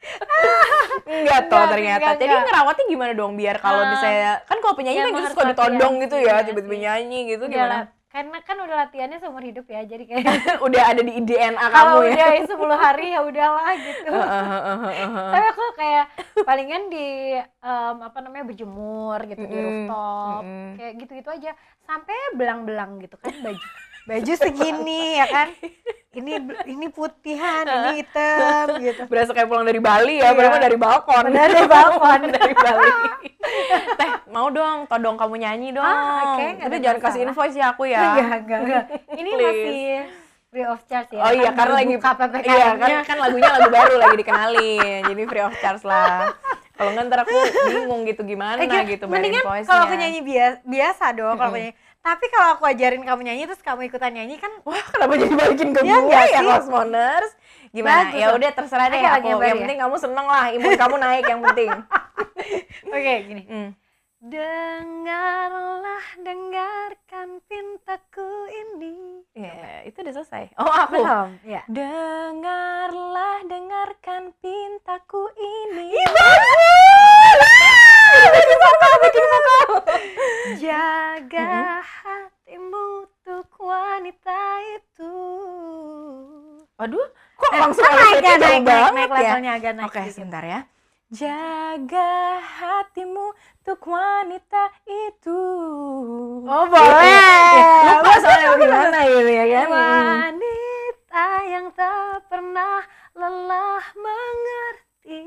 Enggak 1.10 1.40
toh 1.46 1.56
Enggak, 1.56 1.70
ternyata. 1.70 2.00
enggak, 2.00 2.14
Jadi 2.18 2.30
enggak. 2.30 2.44
ngerawatnya 2.46 2.84
gimana 2.86 3.12
dong 3.12 3.32
biar 3.34 3.56
kalau 3.58 3.82
Ah, 3.82 3.90
misalnya 3.90 4.32
kan 4.42 4.56
kalau 4.58 4.74
penyanyi 4.74 4.96
ya 4.96 5.02
kan 5.02 5.10
gitu 5.10 5.20
harus 5.20 5.34
suka 5.34 5.44
ditodong 5.46 5.94
gitu 6.00 6.16
ya, 6.16 6.24
iya 6.24 6.36
tiba-tiba 6.42 6.76
nyanyi 6.78 7.18
gitu 7.28 7.44
Iya 7.44 7.54
gimana? 7.54 7.78
karena 8.10 8.38
kan 8.42 8.58
udah 8.58 8.76
latihannya 8.76 9.18
seumur 9.18 9.38
hidup 9.40 9.66
ya 9.66 9.86
jadi 9.86 10.02
kayak 10.02 10.24
Udah 10.66 10.82
ada 10.84 10.98
di 10.98 11.14
DNA 11.16 11.62
kamu 11.62 11.70
kalau 11.70 12.02
ya. 12.02 12.10
udah 12.10 12.28
10 12.42 12.58
hari 12.76 13.06
ya 13.08 13.20
udahlah 13.22 13.70
gitu 13.78 14.10
tapi 15.30 15.46
aku 15.46 15.64
kayak 15.72 16.04
palingan 16.42 16.82
di 16.90 17.06
em, 17.38 17.96
apa 18.00 18.18
namanya 18.18 18.44
berjemur 18.44 19.18
gitu 19.22 19.44
di 19.44 19.54
Mm-mm, 19.54 19.62
rooftop 19.62 20.42
mm-mm. 20.42 20.68
kayak 20.74 20.92
gitu-gitu 20.98 21.30
aja 21.30 21.50
sampai 21.80 22.16
belang-belang 22.34 22.98
gitu 22.98 23.14
kan 23.14 23.30
baju 23.36 23.66
baju 24.02 24.32
segini 24.34 25.16
ya 25.16 25.26
kan 25.26 25.48
ini 26.10 26.32
ini 26.66 26.86
putihan 26.88 27.62
ini 27.62 28.02
hitam 28.02 28.66
gitu 28.82 29.02
Berasa 29.06 29.30
kayak 29.30 29.46
pulang 29.46 29.62
dari 29.62 29.78
Bali 29.78 30.18
Iya. 30.18 30.34
ya, 30.34 30.50
mah 30.50 30.58
dari 30.58 30.74
balkon. 30.74 31.22
Benar, 31.30 31.48
dari 31.48 31.68
balkon. 31.70 32.20
dari 32.34 32.54
Bali. 32.56 32.90
Teh, 33.94 34.10
mau 34.26 34.50
dong 34.50 34.90
todong 34.90 35.14
kamu 35.14 35.34
nyanyi 35.38 35.68
dong. 35.70 35.86
Ah, 35.86 36.34
oke, 36.34 36.44
nggak 36.50 36.66
Tapi 36.66 36.76
jangan 36.82 36.98
kasih 36.98 37.20
invoice 37.22 37.54
ya 37.54 37.66
aku 37.70 37.86
ya. 37.86 38.00
enggak 38.02 38.36
enggak 38.42 38.60
enggak 38.60 38.84
ini 39.14 39.30
Please. 39.30 39.46
masih 39.46 39.82
free 40.50 40.66
of 40.66 40.80
charge 40.82 41.10
ya 41.14 41.22
Oh 41.22 41.30
iya, 41.30 41.46
kan 41.46 41.58
karena 41.62 41.74
lagi 41.78 41.94
PPKM 41.94 42.42
Iya, 42.42 42.68
kan 42.74 42.88
kan 43.06 43.16
lagunya 43.22 43.48
lagu 43.48 43.68
baru 43.70 43.94
lagi 43.96 44.16
dikenalin. 44.18 45.00
Jadi 45.06 45.22
free 45.24 45.44
of 45.46 45.54
charge 45.56 45.82
lah. 45.86 46.34
Kalau 46.74 46.90
nggak 46.90 47.04
ntar 47.06 47.20
aku 47.22 47.36
bingung 47.70 48.02
gitu 48.02 48.22
gimana 48.24 48.58
Eh, 48.58 48.82
gitu 48.88 49.04
mendingan 49.06 49.44
kalau 49.62 49.84
aku 49.84 49.94
nyanyi 49.94 50.24
biasa, 50.24 50.58
biasa 50.64 51.04
dong 51.12 51.36
kalau 51.36 51.54
aku 51.54 51.60
nyanyi. 51.60 51.72
Tapi 52.00 52.24
kalau 52.32 52.56
aku 52.56 52.64
ajarin 52.64 53.04
kamu 53.04 53.20
nyanyi 53.28 53.44
terus 53.44 53.60
kamu 53.60 53.92
ikutan 53.92 54.16
nyanyi 54.16 54.40
kan 54.40 54.48
Wah, 54.64 54.80
kenapa 54.88 55.20
jadi 55.20 55.34
balikin 55.36 55.76
ke 55.76 55.84
Iya 55.84 56.00
gue 56.00 56.08
nggak 56.08 56.26
ya? 56.32 56.40
Cosmoners? 56.48 57.32
Gimana? 57.76 58.08
Bagus 58.08 58.20
ya 58.24 58.26
udah 58.32 58.50
terserah 58.56 58.86
deh 58.88 59.02
aku. 59.04 59.26
yang 59.28 59.40
ya. 59.40 59.54
penting 59.62 59.78
kamu 59.78 59.96
seneng 60.00 60.26
lah, 60.26 60.46
imun 60.50 60.72
kamu 60.74 60.94
naik 60.96 61.24
yang 61.28 61.40
penting. 61.44 61.70
oke 62.96 63.14
gini. 63.28 63.42
Hmm. 63.46 63.70
Dengarlah, 64.20 66.04
dengarkan 66.20 67.40
pintaku 67.48 68.28
ini. 68.52 69.24
Ya, 69.32 69.80
itu 69.88 69.96
udah 70.04 70.12
selesai. 70.20 70.52
Oh, 70.60 70.68
aku. 70.68 71.00
Belum? 71.00 71.28
Ya. 71.48 71.64
Dengarlah, 71.72 73.40
dengarkan 73.48 74.36
pintaku 74.44 75.24
ini. 75.40 75.96
Jaga 76.04 76.99
Waduh, 86.80 87.06
kok 87.36 87.50
Eh, 87.52 87.60
langsung 87.60 87.84
kan 87.84 87.92
naik 87.92 88.24
naik, 88.24 88.40
naik, 88.40 88.62
naik 88.64 89.10
ya? 89.10 89.16
levelnya 89.20 89.50
agak 89.52 89.72
naik. 89.76 89.84
Oke, 89.84 90.00
sedikit. 90.00 90.14
sebentar 90.16 90.42
ya. 90.42 90.60
Jaga 91.10 92.12
hatimu 92.40 93.26
untuk 93.34 93.80
wanita 93.84 94.64
itu. 94.88 95.42
Oh 96.40 96.64
boleh. 96.64 97.04
Ya, 97.52 98.00
lupa 98.00 98.14
soalnya 98.16 98.48
bagaimana 98.54 98.98
gitu 99.04 99.28
ya 99.28 99.44
kan? 99.44 99.66
Wanita 99.68 101.28
yang 101.44 101.66
tak 101.74 102.24
pernah 102.30 102.80
lelah 103.12 103.84
mengerti. 103.92 105.20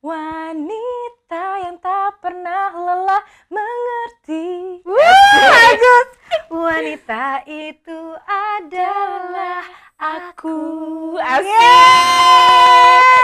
Wanita 0.00 1.44
yang 1.62 1.76
tak 1.78 2.18
pernah 2.18 2.72
lelah 2.72 3.22
mengerti. 3.46 4.46
Bagus. 4.82 6.08
Wanita 6.66 7.46
itu 7.46 8.00
adalah 8.24 9.62
aku. 9.98 10.58
Asik. 11.18 11.50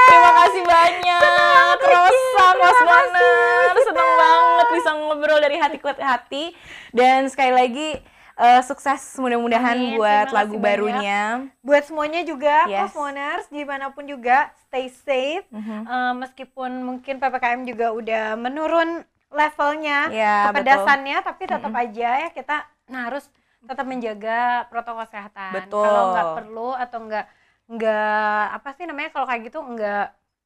Terima 0.04 0.30
kasih 0.42 0.62
banyak. 0.66 1.76
Rosa 1.78 2.46
Kosmoner. 2.58 3.66
Seneng 3.78 4.10
banget 4.18 4.66
bisa 4.74 4.90
ngobrol 4.98 5.38
dari 5.38 5.56
hati 5.56 5.76
ke 5.78 5.88
hati. 6.02 6.44
Dan 6.90 7.30
sekali 7.30 7.54
lagi 7.54 7.88
eh, 8.34 8.62
sukses 8.66 8.98
mudah-mudahan 9.22 9.94
buat 9.94 10.34
lagu 10.34 10.58
kasih 10.58 10.66
barunya. 10.66 11.22
Buat 11.62 11.86
semuanya 11.86 12.26
juga, 12.26 12.66
Yes. 12.66 12.90
Cosmoners, 12.90 13.46
di 13.46 13.62
mana 13.62 13.94
pun 13.94 14.10
juga, 14.10 14.50
stay 14.66 14.90
safe. 14.90 15.46
Mhm. 15.54 15.86
Eh, 15.86 16.12
meskipun 16.26 16.70
mungkin 16.82 17.22
PPKM 17.22 17.62
juga 17.62 17.94
udah 17.94 18.24
menurun 18.34 19.06
levelnya, 19.30 20.10
Ya, 20.14 20.50
kepedasannya, 20.50 21.18
tapi 21.22 21.42
tetap 21.46 21.74
aja 21.74 22.10
ya 22.22 22.28
kita 22.30 22.66
harus 22.86 23.26
tetap 23.68 23.86
menjaga 23.88 24.66
protokol 24.70 25.04
kesehatan. 25.06 25.52
Betul. 25.68 25.82
Kalau 25.82 26.02
nggak 26.12 26.28
perlu 26.36 26.70
atau 26.74 26.98
nggak 27.06 27.24
nggak 27.64 28.42
apa 28.60 28.68
sih 28.76 28.84
namanya 28.84 29.08
kalau 29.14 29.24
kayak 29.24 29.42
gitu 29.48 29.58
nggak 29.64 30.04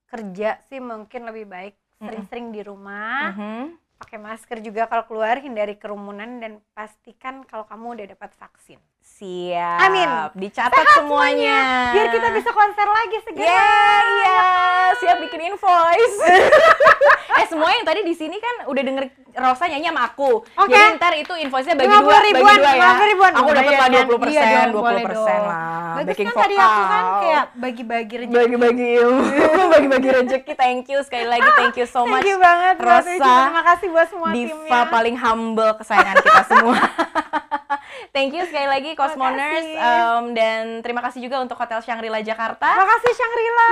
kerja 0.09 0.49
sih 0.71 0.79
mungkin 0.79 1.21
lebih 1.29 1.45
baik 1.51 1.75
sering-sering 1.99 2.55
di 2.55 2.63
rumah, 2.63 3.35
Mhm. 3.35 3.75
Pakai 3.99 4.19
masker 4.23 4.63
juga 4.63 4.87
kalau 4.87 5.05
keluar, 5.11 5.43
hindari 5.43 5.75
kerumunan 5.75 6.39
dan 6.39 6.63
pastikan 6.73 7.43
kalau 7.43 7.67
kamu 7.67 7.99
udah 7.99 8.07
dapat 8.15 8.31
vaksin. 8.39 8.79
Siap. 9.03 9.79
Amin. 9.83 10.09
Dicatat 10.39 10.87
semuanya. 10.95 11.91
Biar 11.91 12.07
kita 12.15 12.29
bisa 12.31 12.51
konser 12.55 12.87
lagi 12.87 13.19
segera. 13.27 13.51
Yeah, 13.51 13.99
iya, 14.07 14.41
siap 15.03 15.17
bikin 15.27 15.41
invoice. 15.51 16.19
eh 17.39 17.47
semua 17.47 17.71
yang 17.71 17.87
tadi 17.87 18.03
di 18.03 18.15
sini 18.15 18.39
kan 18.39 18.71
udah 18.71 18.83
denger 18.83 19.05
Rosa 19.39 19.65
nyanyi 19.71 19.91
sama 19.91 20.03
aku. 20.11 20.43
Oke. 20.43 20.71
Jadi 20.75 20.99
ntar 20.99 21.13
itu 21.15 21.35
invoice-nya 21.35 21.75
bagi 21.79 21.91
50 21.91 21.99
dua, 21.99 22.11
bagi 22.11 22.27
ribuan, 22.31 22.59
dua 22.59 22.73
ya. 22.75 22.91
50 22.95 23.13
ribuan. 23.13 23.33
Aku 23.35 23.49
dapat 23.51 23.73
lah 23.75 23.89
Lumayan 23.89 24.07
20 24.07 24.11
kan? 24.11 24.19
persen, 24.23 24.47
Iya 24.47 24.63
20 24.71 24.79
boleh 24.79 25.03
persen 25.07 25.39
lah. 25.43 25.95
Bagus 25.99 26.17
kan 26.19 26.35
tadi 26.35 26.57
aku 26.59 26.83
kan 26.83 27.05
kayak 27.19 27.45
bagi-bagi 27.59 28.15
rezeki. 28.23 28.35
bagi-bagi 28.39 28.87
ilmu, 29.03 29.23
bagi-bagi 29.75 30.09
rezeki. 30.15 30.53
Thank 30.55 30.85
you 30.91 30.99
sekali 31.03 31.27
lagi, 31.27 31.49
thank 31.59 31.75
you 31.75 31.87
so 31.91 32.07
much. 32.07 32.23
Thank 32.23 32.31
you 32.31 32.39
banget 32.39 32.75
Rosa. 32.79 33.15
Terima 33.19 33.63
kasih 33.67 33.88
buat 33.91 34.09
semua 34.09 34.29
Diva 34.33 34.55
timnya. 34.55 34.83
paling 34.89 35.17
humble 35.17 35.73
kesayangan 35.81 36.17
kita 36.23 36.43
semua. 36.47 36.79
Thank 38.15 38.35
you 38.35 38.43
sekali 38.49 38.67
lagi 38.67 38.91
Cosmoners 38.97 39.69
um, 39.79 40.33
dan 40.33 40.81
terima 40.81 41.05
kasih 41.05 41.23
juga 41.23 41.39
untuk 41.45 41.61
Hotel 41.61 41.79
Shangri-La 41.83 42.25
Jakarta 42.25 42.67
Makasih 42.67 43.15
Shangri-La. 43.15 43.69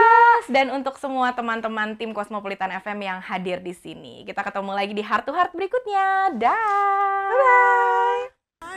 dan 0.52 0.66
untuk 0.76 1.00
semua 1.00 1.32
teman-teman 1.32 1.96
tim 1.96 2.12
Cosmopolitan 2.12 2.70
FM 2.78 2.98
yang 3.00 3.18
hadir 3.24 3.58
di 3.64 3.72
sini. 3.72 4.22
Kita 4.28 4.44
ketemu 4.44 4.70
lagi 4.76 4.92
di 4.92 5.02
Heart 5.02 5.24
to 5.24 5.32
Heart 5.32 5.52
berikutnya. 5.56 6.36
Dah. 6.36 7.32
Bye. 7.32 8.24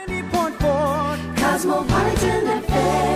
90.4 0.06 1.38
Cosmopolitan 1.38 2.44
FM 2.64 3.10